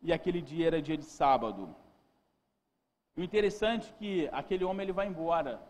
E 0.04 0.12
aquele 0.12 0.42
dia 0.42 0.68
era 0.68 0.82
dia 0.82 0.98
de 0.98 1.06
sábado. 1.06 1.74
O 3.16 3.22
interessante 3.22 3.90
é 3.90 3.98
que 3.98 4.30
aquele 4.32 4.66
homem 4.66 4.84
ele 4.84 4.92
vai 4.92 5.08
embora. 5.08 5.62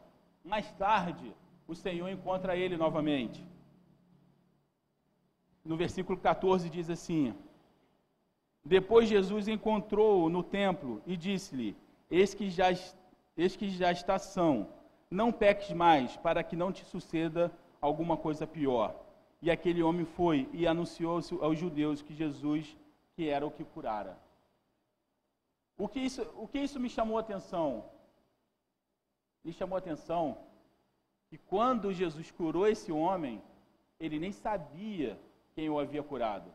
Mais 0.43 0.71
tarde, 0.73 1.33
o 1.67 1.75
Senhor 1.75 2.09
encontra 2.09 2.55
ele 2.55 2.75
novamente. 2.75 3.45
No 5.63 5.77
versículo 5.77 6.17
14 6.17 6.69
diz 6.69 6.89
assim: 6.89 7.33
Depois 8.65 9.07
Jesus 9.07 9.47
encontrou-o 9.47 10.29
no 10.29 10.41
templo 10.41 11.01
e 11.05 11.15
disse-lhe: 11.15 11.75
Eis 12.09 12.33
que 12.33 12.49
já 12.49 12.69
eis 13.37 13.55
que 13.55 13.69
já 13.69 13.91
está 13.91 14.17
são. 14.17 14.67
Não 15.09 15.31
peques 15.31 15.71
mais, 15.71 16.17
para 16.17 16.43
que 16.43 16.55
não 16.55 16.71
te 16.71 16.83
suceda 16.85 17.51
alguma 17.79 18.17
coisa 18.17 18.47
pior. 18.47 18.95
E 19.41 19.51
aquele 19.51 19.83
homem 19.83 20.05
foi 20.05 20.49
e 20.53 20.65
anunciou 20.65 21.19
aos 21.41 21.57
judeus 21.57 22.01
que 22.01 22.13
Jesus 22.13 22.75
que 23.15 23.29
era 23.29 23.45
o 23.45 23.51
que 23.51 23.63
curara. 23.63 24.17
O 25.77 25.87
que 25.87 25.99
isso, 25.99 26.21
o 26.35 26.47
que 26.47 26.59
isso 26.59 26.79
me 26.79 26.89
chamou 26.89 27.17
a 27.17 27.21
atenção? 27.21 27.89
Me 29.43 29.51
chamou 29.51 29.75
a 29.75 29.79
atenção 29.79 30.37
que 31.29 31.37
quando 31.37 31.93
Jesus 31.93 32.31
curou 32.31 32.67
esse 32.67 32.91
homem, 32.91 33.41
ele 33.99 34.19
nem 34.19 34.31
sabia 34.31 35.19
quem 35.55 35.69
o 35.69 35.79
havia 35.79 36.03
curado. 36.03 36.51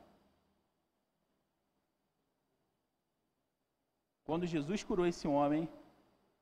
Quando 4.25 4.47
Jesus 4.47 4.83
curou 4.83 5.07
esse 5.07 5.27
homem, 5.27 5.69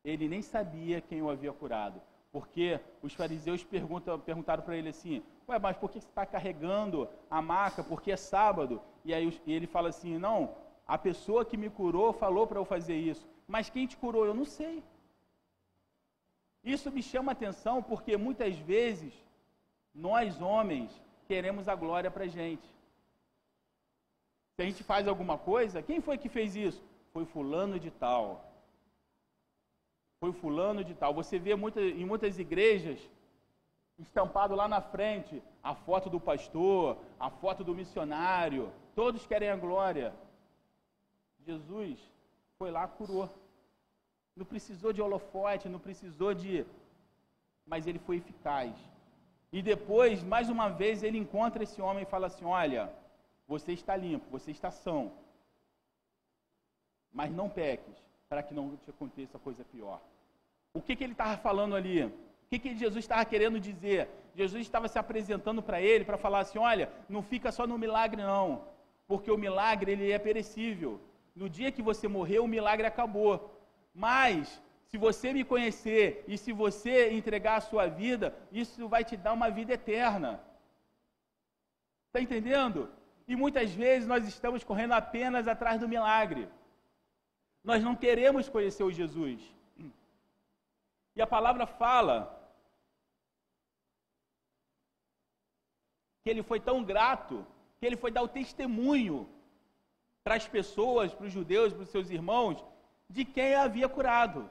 ele 0.05 0.29
nem 0.29 0.43
sabia 0.43 1.01
quem 1.01 1.23
o 1.23 1.31
havia 1.31 1.53
curado. 1.53 2.03
Porque 2.33 2.81
os 3.01 3.15
fariseus 3.15 3.65
perguntaram 3.65 4.63
para 4.63 4.77
ele 4.77 4.89
assim: 4.91 5.23
Ué, 5.49 5.59
mas 5.59 5.77
por 5.77 5.91
que 5.91 6.01
você 6.01 6.09
está 6.09 6.27
carregando 6.27 7.09
a 7.31 7.41
maca? 7.41 7.83
Porque 7.83 8.13
é 8.13 8.17
sábado. 8.17 8.83
E 9.07 9.15
aí 9.15 9.25
ele 9.47 9.69
fala 9.75 9.89
assim: 9.91 10.19
Não, 10.19 10.39
a 10.95 10.99
pessoa 10.99 11.45
que 11.49 11.57
me 11.63 11.71
curou 11.79 12.13
falou 12.13 12.45
para 12.47 12.59
eu 12.59 12.65
fazer 12.75 12.99
isso. 13.11 13.25
Mas 13.55 13.71
quem 13.71 13.87
te 13.87 13.97
curou? 13.97 14.25
Eu 14.27 14.35
não 14.35 14.45
sei. 14.45 14.83
Isso 16.75 16.91
me 16.97 17.03
chama 17.11 17.31
atenção 17.33 17.77
porque 17.91 18.17
muitas 18.17 18.57
vezes 18.73 19.15
nós 19.95 20.41
homens 20.43 20.91
queremos 21.29 21.69
a 21.69 21.77
glória 21.77 22.11
para 22.11 22.27
gente. 22.27 22.69
Se 24.55 24.63
a 24.63 24.65
gente 24.65 24.83
faz 24.83 25.07
alguma 25.07 25.39
coisa, 25.39 25.83
quem 25.89 26.01
foi 26.01 26.19
que 26.19 26.29
fez 26.29 26.57
isso? 26.57 26.83
Foi 27.13 27.25
fulano 27.25 27.79
de 27.79 27.91
tal. 27.93 28.25
Foi 30.19 30.33
fulano 30.33 30.83
de 30.83 30.95
tal. 30.95 31.15
Você 31.15 31.39
vê 31.39 31.55
muita, 31.55 31.81
em 31.81 32.05
muitas 32.05 32.41
igrejas 32.41 32.99
estampado 33.99 34.57
lá 34.57 34.67
na 34.67 34.81
frente 34.81 35.41
a 35.71 35.75
foto 35.75 36.09
do 36.15 36.21
pastor, 36.21 36.97
a 37.19 37.29
foto 37.29 37.65
do 37.65 37.75
missionário, 37.75 38.65
todos 38.95 39.27
querem 39.31 39.51
a 39.51 39.57
glória. 39.57 40.15
Jesus 41.45 41.99
foi 42.59 42.71
lá, 42.71 42.87
curou. 42.87 43.29
Não 44.37 44.47
precisou 44.53 44.93
de 44.93 45.03
holofote, 45.03 45.69
não 45.69 45.81
precisou 45.81 46.33
de. 46.35 46.65
Mas 47.67 47.87
ele 47.89 47.99
foi 47.99 48.19
eficaz. 48.19 48.73
E 49.57 49.61
depois, 49.61 50.23
mais 50.23 50.49
uma 50.49 50.69
vez, 50.69 51.03
ele 51.03 51.19
encontra 51.19 51.65
esse 51.65 51.83
homem 51.83 52.05
e 52.05 52.13
fala 52.15 52.29
assim: 52.29 52.45
Olha, 52.45 52.83
você 53.49 53.73
está 53.73 53.97
limpo, 53.97 54.31
você 54.31 54.53
está 54.53 54.71
são. 54.71 55.01
Mas 57.13 57.33
não 57.33 57.49
peques, 57.49 57.99
para 58.29 58.43
que 58.43 58.55
não 58.55 58.77
te 58.77 58.91
aconteça 58.91 59.37
coisa 59.47 59.65
pior. 59.65 60.01
O 60.73 60.81
que, 60.81 60.95
que 60.95 61.03
ele 61.03 61.15
estava 61.15 61.37
falando 61.39 61.75
ali? 61.75 62.13
O 62.47 62.49
que, 62.49 62.59
que 62.61 62.77
Jesus 62.77 63.05
estava 63.05 63.25
querendo 63.25 63.59
dizer? 63.59 64.09
Jesus 64.37 64.63
estava 64.63 64.87
se 64.87 64.99
apresentando 64.99 65.61
para 65.63 65.81
ele 65.81 66.05
para 66.05 66.17
falar 66.17 66.41
assim: 66.41 66.59
olha, 66.59 66.91
não 67.09 67.23
fica 67.23 67.51
só 67.51 67.67
no 67.67 67.77
milagre, 67.77 68.23
não, 68.23 68.65
porque 69.09 69.31
o 69.31 69.39
milagre 69.39 69.93
ele 69.93 70.13
é 70.13 70.19
perecível. 70.19 71.01
No 71.35 71.49
dia 71.49 71.73
que 71.73 71.83
você 71.83 72.07
morreu, 72.07 72.45
o 72.45 72.49
milagre 72.49 72.87
acabou. 72.87 73.53
Mas, 73.93 74.63
se 74.87 74.97
você 74.97 75.33
me 75.33 75.43
conhecer 75.43 76.25
e 76.29 76.39
se 76.39 76.53
você 76.53 77.13
entregar 77.13 77.57
a 77.57 77.61
sua 77.61 77.87
vida, 77.89 78.33
isso 78.53 78.89
vai 78.89 79.03
te 79.05 79.17
dar 79.17 79.33
uma 79.33 79.51
vida 79.51 79.73
eterna. 79.73 80.41
Está 82.07 82.21
entendendo? 82.21 82.89
E 83.27 83.35
muitas 83.35 83.73
vezes 83.73 84.07
nós 84.07 84.27
estamos 84.29 84.63
correndo 84.63 84.93
apenas 84.93 85.49
atrás 85.49 85.81
do 85.81 85.89
milagre. 85.89 86.49
Nós 87.65 87.83
não 87.83 87.97
queremos 87.97 88.49
conhecer 88.49 88.85
o 88.85 88.93
Jesus. 88.93 89.41
E 91.17 91.21
a 91.21 91.27
palavra 91.27 91.67
fala 91.67 92.36
que 96.27 96.31
ele 96.31 96.43
foi 96.43 96.59
tão 96.59 96.83
grato 96.83 97.47
que 97.79 97.87
ele 97.87 97.97
foi 97.97 98.11
dar 98.11 98.23
o 98.23 98.35
testemunho 98.37 99.29
para 100.25 100.35
as 100.35 100.49
pessoas, 100.49 101.15
para 101.15 101.27
os 101.27 101.33
judeus, 101.33 101.73
para 101.73 101.85
os 101.85 101.89
seus 101.89 102.11
irmãos, 102.11 102.57
de 103.09 103.25
quem 103.25 103.55
havia 103.55 103.89
curado. 103.89 104.51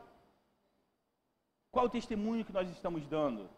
Qual 1.74 1.88
o 1.88 1.90
testemunho 1.90 2.46
que 2.46 2.54
nós 2.54 2.70
estamos 2.70 3.06
dando? 3.06 3.50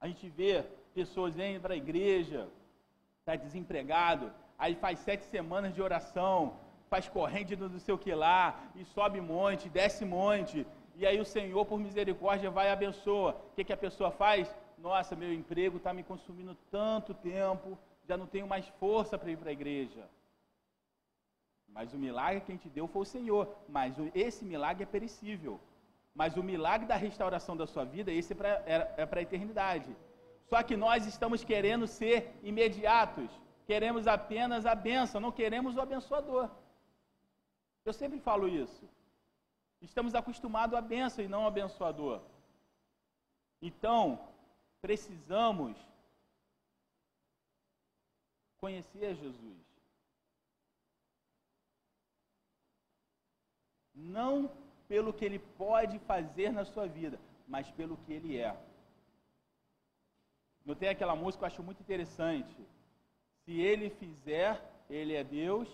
A 0.00 0.06
gente 0.06 0.28
vê 0.28 0.64
pessoas 0.94 1.34
vêm 1.34 1.58
para 1.58 1.74
a 1.74 1.82
igreja, 1.84 2.48
está 3.18 3.34
desempregado, 3.34 4.32
aí 4.56 4.76
faz 4.76 5.00
sete 5.00 5.24
semanas 5.24 5.74
de 5.74 5.82
oração, 5.82 6.56
faz 6.88 7.08
corrente 7.08 7.56
do 7.56 7.68
não 7.68 7.80
sei 7.80 7.92
o 7.92 7.98
que 7.98 8.14
lá, 8.14 8.70
e 8.76 8.84
sobe 8.84 9.20
monte, 9.20 9.68
desce 9.68 10.04
monte, 10.04 10.64
e 10.94 11.04
aí 11.04 11.18
o 11.20 11.24
Senhor, 11.24 11.66
por 11.66 11.80
misericórdia, 11.80 12.52
vai 12.52 12.68
e 12.68 12.70
abençoa. 12.70 13.32
O 13.50 13.54
que, 13.56 13.64
que 13.64 13.72
a 13.72 13.76
pessoa 13.76 14.12
faz? 14.12 14.54
Nossa, 14.84 15.16
meu 15.16 15.32
emprego 15.32 15.78
está 15.78 15.94
me 15.94 16.02
consumindo 16.02 16.54
tanto 16.70 17.14
tempo, 17.14 17.78
já 18.06 18.18
não 18.18 18.26
tenho 18.26 18.46
mais 18.46 18.66
força 18.80 19.16
para 19.16 19.30
ir 19.30 19.38
para 19.38 19.48
a 19.48 19.58
igreja. 19.58 20.06
Mas 21.66 21.94
o 21.94 21.98
milagre 21.98 22.42
que 22.42 22.52
a 22.52 22.54
gente 22.54 22.68
deu 22.68 22.86
foi 22.86 23.00
o 23.00 23.12
Senhor. 23.16 23.44
Mas 23.66 23.94
esse 24.14 24.44
milagre 24.44 24.82
é 24.82 24.86
perecível. 24.86 25.58
Mas 26.14 26.36
o 26.36 26.42
milagre 26.42 26.86
da 26.86 26.96
restauração 26.96 27.56
da 27.56 27.66
sua 27.66 27.84
vida, 27.94 28.12
esse 28.12 28.34
é 28.34 28.36
para 28.36 28.50
é, 28.66 28.94
é 28.98 29.08
a 29.10 29.22
eternidade. 29.22 29.90
Só 30.50 30.62
que 30.62 30.76
nós 30.76 31.06
estamos 31.06 31.42
querendo 31.42 31.86
ser 31.86 32.38
imediatos, 32.42 33.30
queremos 33.66 34.06
apenas 34.06 34.66
a 34.66 34.74
benção, 34.74 35.18
não 35.18 35.32
queremos 35.32 35.76
o 35.76 35.80
abençoador. 35.80 36.50
Eu 37.86 37.94
sempre 37.94 38.20
falo 38.20 38.46
isso. 38.46 38.84
Estamos 39.80 40.14
acostumados 40.14 40.76
à 40.76 40.82
benção 40.82 41.24
e 41.24 41.28
não 41.28 41.40
ao 41.40 41.48
abençoador. 41.48 42.20
Então, 43.62 44.18
precisamos 44.84 45.74
conhecer 48.58 49.14
Jesus. 49.14 49.64
Não 53.94 54.50
pelo 54.86 55.14
que 55.14 55.24
ele 55.24 55.38
pode 55.38 55.98
fazer 56.00 56.52
na 56.52 56.66
sua 56.66 56.86
vida, 56.86 57.18
mas 57.48 57.70
pelo 57.70 57.96
que 57.96 58.12
ele 58.12 58.36
é. 58.36 58.54
Notei 60.66 60.90
aquela 60.90 61.16
música 61.16 61.38
que 61.38 61.44
eu 61.44 61.46
acho 61.46 61.62
muito 61.62 61.80
interessante. 61.80 62.54
Se 63.46 63.58
ele 63.58 63.88
fizer, 63.88 64.62
ele 64.90 65.14
é 65.14 65.24
Deus, 65.24 65.66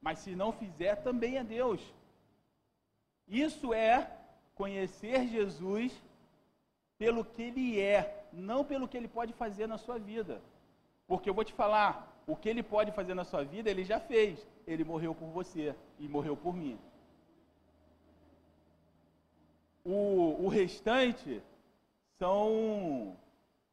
mas 0.00 0.18
se 0.18 0.34
não 0.34 0.52
fizer, 0.52 0.96
também 0.96 1.38
é 1.38 1.44
Deus. 1.44 1.80
Isso 3.28 3.72
é 3.72 4.10
conhecer 4.56 5.28
Jesus 5.28 5.96
pelo 6.98 7.24
que 7.24 7.42
ele 7.42 7.80
é, 7.80 8.17
não 8.32 8.64
pelo 8.64 8.88
que 8.88 8.96
ele 8.96 9.08
pode 9.08 9.32
fazer 9.32 9.66
na 9.66 9.78
sua 9.78 9.98
vida. 9.98 10.40
Porque 11.06 11.28
eu 11.28 11.34
vou 11.34 11.44
te 11.44 11.52
falar, 11.52 11.92
o 12.26 12.36
que 12.36 12.48
ele 12.48 12.62
pode 12.62 12.92
fazer 12.92 13.14
na 13.14 13.24
sua 13.24 13.42
vida, 13.44 13.70
ele 13.70 13.84
já 13.84 13.98
fez. 13.98 14.46
Ele 14.66 14.84
morreu 14.84 15.14
por 15.14 15.28
você 15.28 15.74
e 15.98 16.08
morreu 16.08 16.36
por 16.36 16.54
mim. 16.54 16.78
O, 19.84 20.44
o 20.44 20.48
restante 20.48 21.42
são 22.18 23.16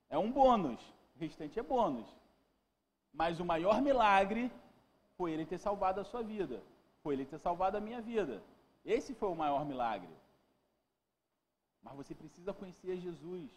é 0.10 0.18
um 0.18 0.32
bônus. 0.32 0.82
O 1.16 1.20
restante 1.20 1.60
é 1.60 1.64
bônus. 1.64 2.08
Mas 3.12 3.40
o 3.40 3.46
maior 3.46 3.82
milagre 3.82 4.52
foi 5.18 5.32
ele 5.32 5.46
ter 5.46 5.58
salvado 5.58 6.00
a 6.00 6.06
sua 6.06 6.24
vida. 6.24 6.62
Foi 7.04 7.16
ele 7.16 7.26
ter 7.26 7.40
salvado 7.40 7.78
a 7.78 7.82
minha 7.82 8.02
vida. 8.02 8.42
Esse 8.86 9.14
foi 9.14 9.30
o 9.30 9.36
maior 9.36 9.66
milagre. 9.66 10.14
Mas 11.84 11.96
você 11.96 12.16
precisa 12.16 12.54
conhecer 12.54 12.98
Jesus. 12.98 13.50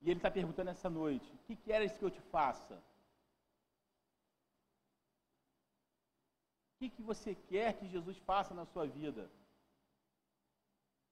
E 0.00 0.10
ele 0.10 0.18
está 0.18 0.30
perguntando 0.30 0.70
essa 0.70 0.88
noite: 0.88 1.30
O 1.34 1.38
que 1.46 1.56
queres 1.56 1.92
que 1.92 2.02
eu 2.02 2.10
te 2.10 2.20
faça? 2.20 2.74
O 6.74 6.78
que, 6.78 6.88
que 6.88 7.02
você 7.02 7.34
quer 7.34 7.78
que 7.78 7.86
Jesus 7.86 8.16
faça 8.18 8.54
na 8.54 8.64
sua 8.64 8.86
vida? 8.86 9.30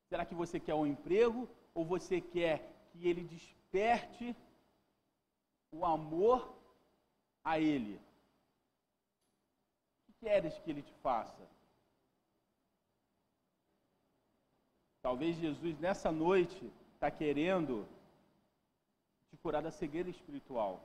Será 0.08 0.24
que 0.24 0.34
você 0.34 0.58
quer 0.58 0.74
um 0.74 0.86
emprego 0.86 1.48
ou 1.74 1.84
você 1.84 2.20
quer 2.20 2.66
que 2.90 3.06
ele 3.06 3.24
desperte 3.24 4.34
o 5.70 5.84
amor 5.84 6.56
a 7.44 7.60
ele? 7.60 7.96
O 7.96 8.00
que 10.06 10.12
queres 10.20 10.58
que 10.60 10.70
ele 10.70 10.82
te 10.82 10.94
faça? 11.02 11.46
Talvez 15.02 15.36
Jesus 15.36 15.78
nessa 15.78 16.10
noite 16.10 16.72
está 16.94 17.10
querendo 17.10 17.86
curar 19.42 19.62
da 19.62 19.70
cegueira 19.70 20.10
espiritual. 20.10 20.80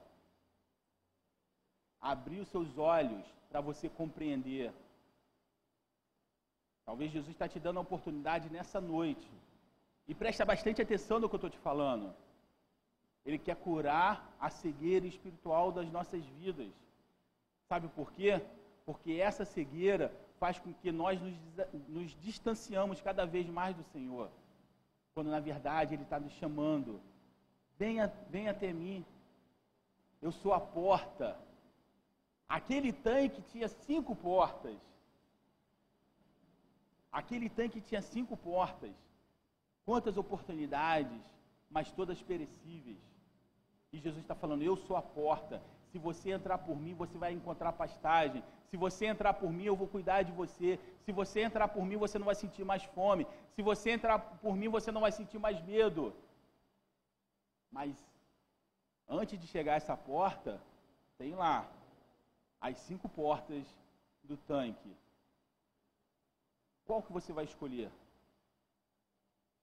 Abrir 1.99 2.39
os 2.39 2.47
seus 2.49 2.77
olhos 2.77 3.25
para 3.49 3.61
você 3.61 3.87
compreender. 3.89 4.73
Talvez 6.85 7.11
Jesus 7.11 7.31
está 7.31 7.47
te 7.47 7.59
dando 7.59 7.77
a 7.77 7.81
oportunidade 7.81 8.49
nessa 8.49 8.81
noite. 8.81 9.29
E 10.07 10.13
presta 10.13 10.43
bastante 10.43 10.81
atenção 10.81 11.19
no 11.19 11.29
que 11.29 11.35
eu 11.35 11.37
estou 11.37 11.49
te 11.49 11.57
falando. 11.59 12.13
Ele 13.25 13.37
quer 13.37 13.55
curar 13.55 14.35
a 14.39 14.49
cegueira 14.49 15.07
espiritual 15.07 15.71
das 15.71 15.89
nossas 15.89 16.23
vidas. 16.25 16.69
Sabe 17.69 17.87
por 17.89 18.11
quê? 18.11 18.41
Porque 18.85 19.13
essa 19.13 19.45
cegueira 19.45 20.13
faz 20.39 20.59
com 20.59 20.73
que 20.73 20.91
nós 20.91 21.21
nos, 21.21 21.35
nos 21.87 22.11
distanciamos 22.19 22.99
cada 22.99 23.25
vez 23.25 23.47
mais 23.47 23.75
do 23.75 23.83
Senhor. 23.83 24.29
Quando 25.13 25.29
na 25.29 25.39
verdade 25.39 25.93
Ele 25.93 26.03
está 26.03 26.19
nos 26.19 26.33
chamando. 26.33 26.99
Venha, 27.77 28.11
venha 28.29 28.51
até 28.51 28.71
mim. 28.71 29.05
Eu 30.21 30.31
sou 30.31 30.53
a 30.53 30.59
porta. 30.59 31.37
Aquele 32.47 32.91
tanque 32.93 33.41
tinha 33.51 33.67
cinco 33.67 34.15
portas. 34.15 34.77
Aquele 37.11 37.49
tanque 37.49 37.81
tinha 37.81 38.01
cinco 38.01 38.35
portas. 38.37 38.91
Quantas 39.85 40.17
oportunidades, 40.17 41.21
mas 41.69 41.91
todas 41.91 42.21
perecíveis. 42.21 43.01
E 43.91 43.97
Jesus 43.99 44.23
está 44.23 44.35
falando: 44.35 44.63
Eu 44.63 44.75
sou 44.77 44.95
a 44.95 45.01
porta. 45.01 45.61
Se 45.91 45.99
você 45.99 46.31
entrar 46.31 46.57
por 46.57 46.75
mim, 46.75 46.95
você 46.95 47.15
vai 47.17 47.31
encontrar 47.33 47.71
pastagem. 47.73 48.43
Se 48.69 48.75
você 48.75 49.05
entrar 49.05 49.33
por 49.35 49.51
mim, 49.51 49.65
eu 49.65 49.75
vou 49.75 49.87
cuidar 49.87 50.23
de 50.23 50.31
você. 50.31 50.79
Se 51.05 51.11
você 51.11 51.41
entrar 51.41 51.67
por 51.67 51.85
mim, 51.85 51.97
você 51.97 52.17
não 52.17 52.25
vai 52.25 52.33
sentir 52.33 52.63
mais 52.63 52.83
fome. 52.83 53.27
Se 53.55 53.61
você 53.61 53.91
entrar 53.91 54.17
por 54.17 54.55
mim, 54.55 54.69
você 54.69 54.91
não 54.91 55.01
vai 55.01 55.11
sentir 55.11 55.37
mais 55.37 55.61
medo. 55.61 56.11
Mas 57.73 57.91
antes 59.09 59.39
de 59.39 59.47
chegar 59.47 59.73
a 59.73 59.77
essa 59.77 59.97
porta, 59.97 60.61
tem 61.17 61.33
lá 61.33 61.67
as 62.61 62.77
cinco 62.81 63.09
portas 63.09 63.65
do 64.23 64.37
tanque. 64.37 64.95
Qual 66.85 67.01
que 67.01 67.11
você 67.11 67.33
vai 67.33 67.45
escolher? 67.45 67.91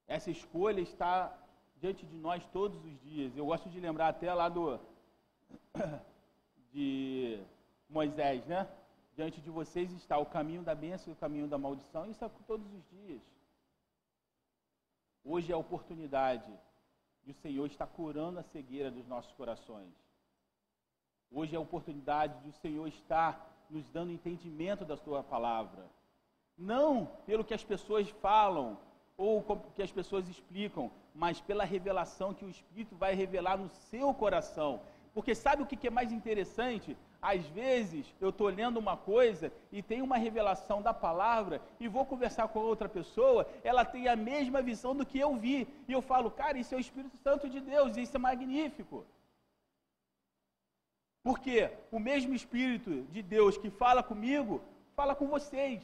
Essa 0.07 0.29
escolha 0.29 0.81
está 0.81 1.33
diante 1.77 2.05
de 2.05 2.17
nós 2.17 2.45
todos 2.47 2.83
os 2.83 2.99
dias. 3.01 3.35
Eu 3.37 3.45
gosto 3.45 3.69
de 3.69 3.79
lembrar 3.79 4.09
até 4.09 4.33
lá 4.33 4.49
do 4.49 4.77
de 6.73 7.41
Moisés, 7.89 8.45
né? 8.45 8.67
Diante 9.15 9.39
de 9.39 9.49
vocês 9.49 9.89
está 9.93 10.17
o 10.17 10.25
caminho 10.25 10.63
da 10.63 10.75
bênção 10.75 11.11
e 11.11 11.15
o 11.15 11.19
caminho 11.19 11.47
da 11.47 11.57
maldição. 11.57 12.09
Isso 12.11 12.25
é 12.25 12.29
todos 12.45 12.67
os 12.73 12.83
dias. 12.89 13.21
Hoje 15.23 15.51
é 15.51 15.55
a 15.55 15.57
oportunidade 15.57 16.51
de 17.23 17.31
o 17.31 17.35
Senhor 17.35 17.65
estar 17.65 17.87
curando 17.87 18.39
a 18.39 18.43
cegueira 18.43 18.89
dos 18.89 19.07
nossos 19.07 19.31
corações. 19.33 19.93
Hoje 21.31 21.55
é 21.55 21.57
a 21.57 21.61
oportunidade 21.61 22.37
de 22.43 22.49
o 22.49 22.53
Senhor 22.53 22.87
estar 22.87 23.65
nos 23.69 23.87
dando 23.87 24.11
entendimento 24.11 24.83
da 24.83 24.97
sua 24.97 25.23
palavra. 25.23 25.89
Não 26.57 27.05
pelo 27.25 27.43
que 27.43 27.53
as 27.53 27.63
pessoas 27.63 28.09
falam 28.09 28.77
ou 29.15 29.43
que 29.75 29.81
as 29.81 29.91
pessoas 29.91 30.27
explicam, 30.27 30.91
mas 31.13 31.39
pela 31.39 31.63
revelação 31.63 32.33
que 32.33 32.45
o 32.45 32.49
Espírito 32.49 32.95
vai 32.95 33.13
revelar 33.13 33.57
no 33.57 33.69
seu 33.69 34.13
coração. 34.13 34.81
Porque 35.13 35.35
sabe 35.35 35.63
o 35.63 35.65
que 35.65 35.87
é 35.87 35.91
mais 35.91 36.11
interessante? 36.11 36.97
Às 37.21 37.45
vezes 37.47 38.11
eu 38.19 38.29
estou 38.29 38.47
lendo 38.47 38.77
uma 38.77 38.97
coisa 38.97 39.53
e 39.71 39.83
tem 39.83 40.01
uma 40.01 40.17
revelação 40.17 40.81
da 40.81 40.93
palavra 40.93 41.61
e 41.79 41.87
vou 41.87 42.03
conversar 42.03 42.47
com 42.47 42.59
outra 42.59 42.89
pessoa, 42.89 43.47
ela 43.63 43.85
tem 43.85 44.07
a 44.07 44.15
mesma 44.15 44.59
visão 44.61 44.95
do 44.95 45.05
que 45.05 45.19
eu 45.19 45.35
vi. 45.35 45.67
E 45.87 45.91
eu 45.91 46.01
falo, 46.01 46.31
cara, 46.31 46.57
isso 46.57 46.73
é 46.73 46.77
o 46.77 46.81
Espírito 46.81 47.15
Santo 47.17 47.47
de 47.47 47.59
Deus, 47.59 47.95
isso 47.95 48.17
é 48.17 48.19
magnífico. 48.19 49.05
Porque 51.23 51.69
o 51.91 51.99
mesmo 51.99 52.33
Espírito 52.33 53.03
de 53.03 53.21
Deus 53.21 53.55
que 53.55 53.69
fala 53.69 54.01
comigo, 54.01 54.59
fala 54.95 55.13
com 55.13 55.27
vocês. 55.27 55.83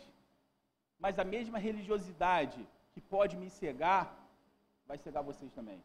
Mas 1.00 1.20
a 1.20 1.24
mesma 1.24 1.60
religiosidade 1.60 2.68
que 2.94 3.00
pode 3.00 3.38
me 3.38 3.48
cegar, 3.52 4.04
vai 4.88 4.98
cegar 4.98 5.22
vocês 5.22 5.52
também. 5.52 5.84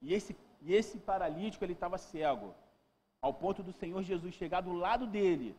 E 0.00 0.14
esse, 0.14 0.36
e 0.62 0.72
esse 0.72 0.96
paralítico, 0.98 1.64
ele 1.64 1.72
estava 1.72 1.98
cego, 1.98 2.54
ao 3.24 3.32
ponto 3.32 3.62
do 3.62 3.72
Senhor 3.72 4.02
Jesus 4.02 4.34
chegar 4.34 4.60
do 4.60 4.74
lado 4.74 5.06
dele 5.06 5.56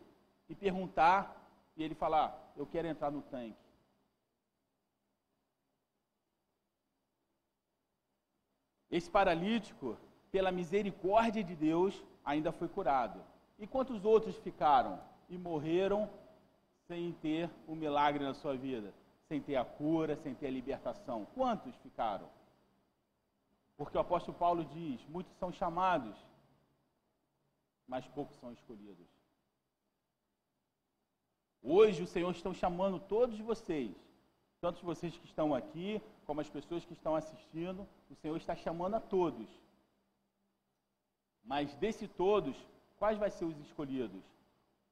e 0.48 0.54
perguntar, 0.54 1.20
e 1.76 1.82
ele 1.82 1.96
falar: 1.96 2.28
Eu 2.56 2.64
quero 2.64 2.86
entrar 2.86 3.10
no 3.10 3.22
tanque. 3.22 3.66
Esse 8.88 9.10
paralítico, 9.10 9.98
pela 10.30 10.52
misericórdia 10.52 11.42
de 11.42 11.56
Deus, 11.56 12.04
ainda 12.24 12.52
foi 12.52 12.68
curado. 12.68 13.20
E 13.58 13.66
quantos 13.66 14.04
outros 14.04 14.36
ficaram 14.36 15.00
e 15.28 15.36
morreram 15.36 16.08
sem 16.86 17.12
ter 17.14 17.50
o 17.66 17.72
um 17.72 17.74
milagre 17.74 18.22
na 18.22 18.32
sua 18.32 18.56
vida? 18.56 18.94
Sem 19.28 19.40
ter 19.40 19.56
a 19.56 19.64
cura, 19.64 20.14
sem 20.14 20.36
ter 20.36 20.46
a 20.46 20.56
libertação? 20.58 21.26
Quantos 21.34 21.74
ficaram? 21.78 22.28
Porque 23.76 23.98
o 23.98 24.00
apóstolo 24.00 24.38
Paulo 24.38 24.64
diz: 24.66 25.04
muitos 25.08 25.36
são 25.36 25.50
chamados, 25.50 26.16
mas 27.86 28.06
poucos 28.08 28.36
são 28.36 28.52
escolhidos. 28.52 29.06
Hoje 31.62 32.02
o 32.02 32.06
Senhor 32.06 32.30
está 32.30 32.52
chamando 32.54 32.98
todos 32.98 33.38
vocês, 33.40 33.94
tanto 34.60 34.84
vocês 34.84 35.16
que 35.16 35.26
estão 35.26 35.54
aqui, 35.54 36.00
como 36.24 36.40
as 36.40 36.48
pessoas 36.48 36.84
que 36.84 36.92
estão 36.92 37.14
assistindo, 37.14 37.86
o 38.10 38.14
Senhor 38.14 38.36
está 38.36 38.54
chamando 38.54 38.94
a 38.94 39.00
todos. 39.00 39.48
Mas 41.44 41.74
desse 41.76 42.06
todos, 42.08 42.56
quais 42.98 43.18
vai 43.18 43.30
ser 43.30 43.44
os 43.44 43.58
escolhidos? 43.58 44.22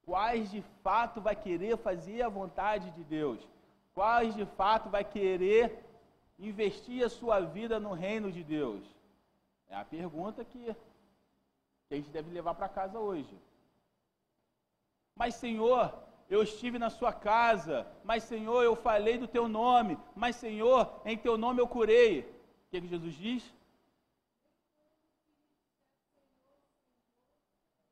Quais 0.04 0.50
de 0.50 0.62
fato 0.82 1.20
vai 1.20 1.34
querer 1.34 1.76
fazer 1.78 2.22
a 2.22 2.28
vontade 2.28 2.90
de 2.92 3.04
Deus? 3.04 3.40
Quais 3.94 4.34
de 4.34 4.44
fato 4.44 4.88
vai 4.90 5.04
querer 5.04 5.84
investir 6.38 7.04
a 7.04 7.08
sua 7.08 7.40
vida 7.40 7.78
no 7.78 7.92
reino 7.92 8.30
de 8.30 8.42
Deus. 8.42 8.82
É 9.68 9.76
a 9.76 9.84
pergunta 9.84 10.44
que, 10.44 10.74
que 11.88 11.94
a 11.94 11.96
gente 11.96 12.10
deve 12.10 12.30
levar 12.30 12.54
para 12.54 12.68
casa 12.68 12.98
hoje. 12.98 13.36
Mas, 15.14 15.34
Senhor, 15.34 15.94
eu 16.28 16.42
estive 16.42 16.78
na 16.78 16.90
sua 16.90 17.12
casa, 17.12 17.86
mas, 18.02 18.24
Senhor, 18.24 18.62
eu 18.62 18.74
falei 18.74 19.18
do 19.18 19.28
teu 19.28 19.46
nome, 19.46 19.98
mas, 20.14 20.36
Senhor, 20.36 21.00
em 21.04 21.16
teu 21.16 21.36
nome 21.36 21.60
eu 21.60 21.68
curei. 21.68 22.20
O 22.20 22.70
que, 22.70 22.80
que 22.80 22.88
Jesus 22.88 23.14
diz? 23.14 23.54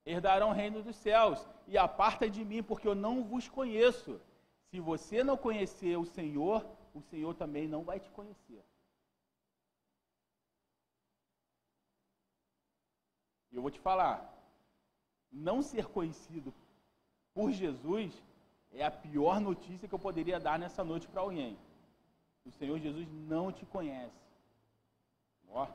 Herdarão 0.04 0.50
o 0.50 0.52
reino 0.52 0.82
dos 0.82 0.96
céus, 0.96 1.46
e 1.68 1.78
aparta 1.78 2.28
de 2.28 2.44
mim, 2.44 2.62
porque 2.62 2.88
eu 2.88 2.94
não 2.94 3.22
vos 3.22 3.48
conheço. 3.48 4.20
Se 4.70 4.80
você 4.80 5.22
não 5.22 5.36
conhecer 5.36 5.96
o 5.96 6.04
Senhor, 6.04 6.66
o 6.94 7.00
Senhor 7.02 7.34
também 7.34 7.68
não 7.68 7.82
vai 7.84 8.00
te 8.00 8.10
conhecer. 8.10 8.64
E 13.52 13.56
eu 13.56 13.62
vou 13.62 13.70
te 13.70 13.78
falar, 13.78 14.16
não 15.30 15.62
ser 15.62 15.86
conhecido 15.86 16.52
por 17.34 17.52
Jesus 17.52 18.12
é 18.72 18.84
a 18.84 18.90
pior 18.90 19.40
notícia 19.40 19.86
que 19.86 19.94
eu 19.94 19.98
poderia 19.98 20.40
dar 20.40 20.58
nessa 20.58 20.82
noite 20.82 21.06
para 21.06 21.20
alguém. 21.20 21.58
O 22.44 22.50
Senhor 22.50 22.78
Jesus 22.78 23.06
não 23.28 23.52
te 23.52 23.64
conhece. 23.66 24.20
Ó. 25.48 25.68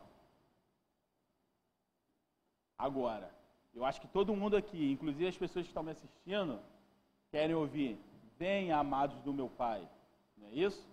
Agora, 2.77 3.31
eu 3.73 3.85
acho 3.85 4.01
que 4.01 4.07
todo 4.07 4.35
mundo 4.35 4.57
aqui, 4.57 4.91
inclusive 4.91 5.27
as 5.27 5.37
pessoas 5.37 5.65
que 5.65 5.69
estão 5.69 5.83
me 5.83 5.91
assistindo, 5.91 6.59
querem 7.31 7.55
ouvir: 7.55 7.99
Venha, 8.37 8.77
amados 8.77 9.19
do 9.21 9.33
meu 9.33 9.49
Pai. 9.49 9.87
Não 10.35 10.47
é 10.47 10.51
isso? 10.51 10.85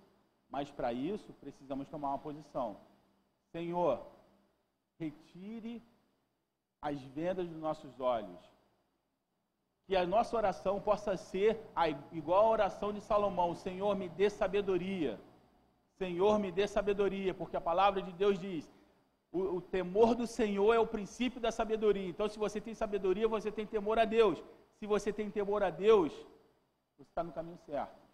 Mas 0.51 0.71
para 0.71 0.93
isso 0.93 1.33
precisamos 1.35 1.89
tomar 1.89 2.11
uma 2.11 2.19
posição. 2.19 2.77
Senhor, 3.51 4.07
retire 4.99 5.83
as 6.85 7.01
vendas 7.17 7.49
dos 7.49 7.57
nossos 7.67 7.99
olhos. 7.99 8.39
Que 9.87 9.97
a 9.97 10.07
nossa 10.07 10.37
oração 10.37 10.81
possa 10.81 11.17
ser 11.17 11.59
igual 12.13 12.45
a 12.45 12.51
oração 12.51 12.93
de 12.93 13.01
Salomão: 13.01 13.55
Senhor, 13.55 13.97
me 13.97 14.09
dê 14.09 14.29
sabedoria. 14.29 15.19
Senhor, 15.97 16.39
me 16.39 16.51
dê 16.53 16.67
sabedoria, 16.69 17.33
porque 17.33 17.57
a 17.57 17.67
palavra 17.71 18.03
de 18.03 18.13
Deus 18.13 18.39
diz: 18.39 18.71
o, 19.33 19.41
o, 19.57 19.61
temor 19.61 20.15
do 20.15 20.27
Senhor 20.27 20.75
é 20.75 20.79
o 20.79 20.87
princípio 20.87 21.41
da 21.41 21.51
sabedoria. 21.51 22.09
Então, 22.09 22.29
se 22.29 22.39
você 22.39 22.61
tem 22.61 22.75
sabedoria, 22.75 23.27
você 23.27 23.51
tem 23.51 23.67
temor 23.67 23.99
a 23.99 24.05
Deus. 24.05 24.43
Se 24.79 24.87
você 24.87 25.13
tem 25.13 25.31
temor 25.31 25.63
a 25.63 25.71
Deus, 25.71 26.13
você 26.97 27.03
está 27.03 27.23
no 27.23 27.33
caminho 27.33 27.59
certo. 27.59 28.05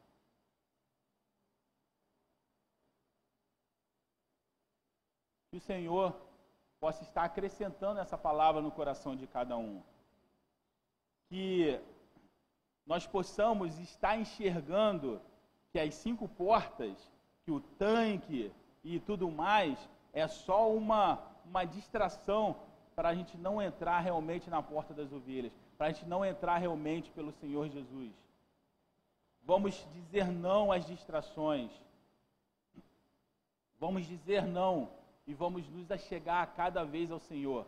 Que 5.50 5.56
o 5.56 5.60
Senhor 5.60 6.29
possa 6.80 7.02
estar 7.02 7.24
acrescentando 7.24 8.00
essa 8.00 8.16
palavra 8.16 8.62
no 8.62 8.70
coração 8.70 9.14
de 9.14 9.26
cada 9.26 9.56
um. 9.56 9.82
Que 11.28 11.78
nós 12.86 13.06
possamos 13.06 13.78
estar 13.78 14.16
enxergando 14.18 15.20
que 15.70 15.78
as 15.78 15.94
cinco 15.94 16.26
portas, 16.26 16.96
que 17.44 17.50
o 17.50 17.60
tanque 17.60 18.50
e 18.82 18.98
tudo 18.98 19.30
mais, 19.30 19.78
é 20.12 20.26
só 20.26 20.72
uma, 20.72 21.20
uma 21.44 21.64
distração 21.64 22.56
para 22.96 23.10
a 23.10 23.14
gente 23.14 23.36
não 23.36 23.60
entrar 23.60 24.00
realmente 24.00 24.48
na 24.48 24.62
porta 24.62 24.92
das 24.94 25.12
ovelhas, 25.12 25.52
para 25.76 25.88
a 25.88 25.92
gente 25.92 26.06
não 26.06 26.24
entrar 26.24 26.56
realmente 26.56 27.10
pelo 27.12 27.32
Senhor 27.32 27.68
Jesus. 27.68 28.12
Vamos 29.42 29.86
dizer 29.92 30.26
não 30.26 30.72
às 30.72 30.86
distrações. 30.86 31.70
Vamos 33.78 34.06
dizer 34.06 34.44
não 34.44 34.99
e 35.30 35.34
vamos 35.34 35.68
nos 35.68 35.88
achegar 35.92 36.52
cada 36.56 36.82
vez 36.82 37.08
ao 37.08 37.20
Senhor. 37.20 37.64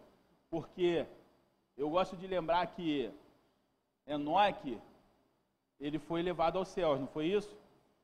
Porque 0.51 1.07
eu 1.77 1.89
gosto 1.89 2.17
de 2.17 2.27
lembrar 2.27 2.67
que 2.67 3.09
Enoque, 4.05 4.81
ele 5.79 6.01
foi 6.01 6.23
levado 6.23 6.59
aos 6.59 6.67
céus, 6.67 6.99
não 6.99 7.07
foi 7.07 7.27
isso? 7.27 7.57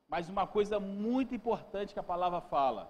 Mas 0.09 0.29
uma 0.29 0.47
coisa 0.47 0.79
muito 0.79 1.35
importante 1.35 1.93
que 1.93 1.99
a 1.99 2.05
palavra 2.15 2.41
fala, 2.41 2.89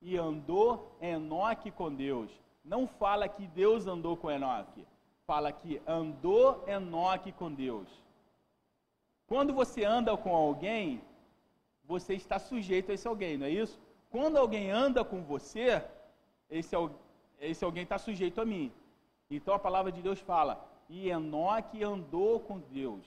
e 0.00 0.16
andou 0.16 0.96
Enoque 1.00 1.72
com 1.72 1.92
Deus. 1.92 2.30
Não 2.64 2.86
fala 2.86 3.28
que 3.28 3.48
Deus 3.48 3.88
andou 3.88 4.16
com 4.16 4.30
Enoque, 4.30 4.86
fala 5.26 5.50
que 5.50 5.82
andou 5.84 6.64
Enoque 6.68 7.32
com 7.32 7.52
Deus. 7.52 7.88
Quando 9.26 9.52
você 9.52 9.84
anda 9.84 10.16
com 10.16 10.34
alguém, 10.34 11.02
você 11.84 12.14
está 12.14 12.38
sujeito 12.38 12.92
a 12.92 12.94
esse 12.94 13.08
alguém, 13.08 13.36
não 13.36 13.46
é 13.46 13.50
isso? 13.50 13.76
Quando 14.10 14.36
alguém 14.36 14.70
anda 14.70 15.04
com 15.04 15.22
você, 15.22 15.82
esse, 16.50 16.74
esse 17.38 17.64
alguém 17.64 17.84
está 17.84 17.96
sujeito 17.96 18.40
a 18.40 18.44
mim. 18.44 18.72
Então 19.30 19.54
a 19.54 19.58
palavra 19.58 19.92
de 19.92 20.02
Deus 20.02 20.18
fala: 20.18 20.68
e 20.88 21.08
Enoque 21.08 21.82
andou 21.84 22.40
com 22.40 22.58
Deus. 22.58 23.04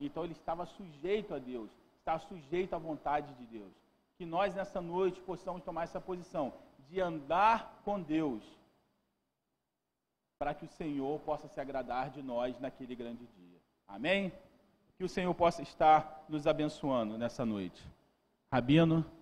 Então 0.00 0.24
ele 0.24 0.32
estava 0.32 0.66
sujeito 0.66 1.32
a 1.32 1.38
Deus, 1.38 1.70
estava 1.98 2.18
sujeito 2.18 2.74
à 2.74 2.78
vontade 2.78 3.32
de 3.34 3.46
Deus. 3.46 3.72
Que 4.16 4.26
nós 4.26 4.54
nessa 4.54 4.80
noite 4.80 5.20
possamos 5.20 5.62
tomar 5.62 5.84
essa 5.84 6.00
posição 6.00 6.52
de 6.88 7.00
andar 7.00 7.80
com 7.84 8.00
Deus, 8.00 8.42
para 10.38 10.52
que 10.52 10.64
o 10.64 10.68
Senhor 10.68 11.20
possa 11.20 11.46
se 11.46 11.60
agradar 11.60 12.10
de 12.10 12.22
nós 12.22 12.58
naquele 12.58 12.96
grande 12.96 13.24
dia. 13.26 13.58
Amém? 13.86 14.32
Que 14.96 15.04
o 15.04 15.08
Senhor 15.08 15.32
possa 15.34 15.62
estar 15.62 16.24
nos 16.28 16.46
abençoando 16.46 17.16
nessa 17.16 17.46
noite. 17.46 17.86
Rabino. 18.52 19.19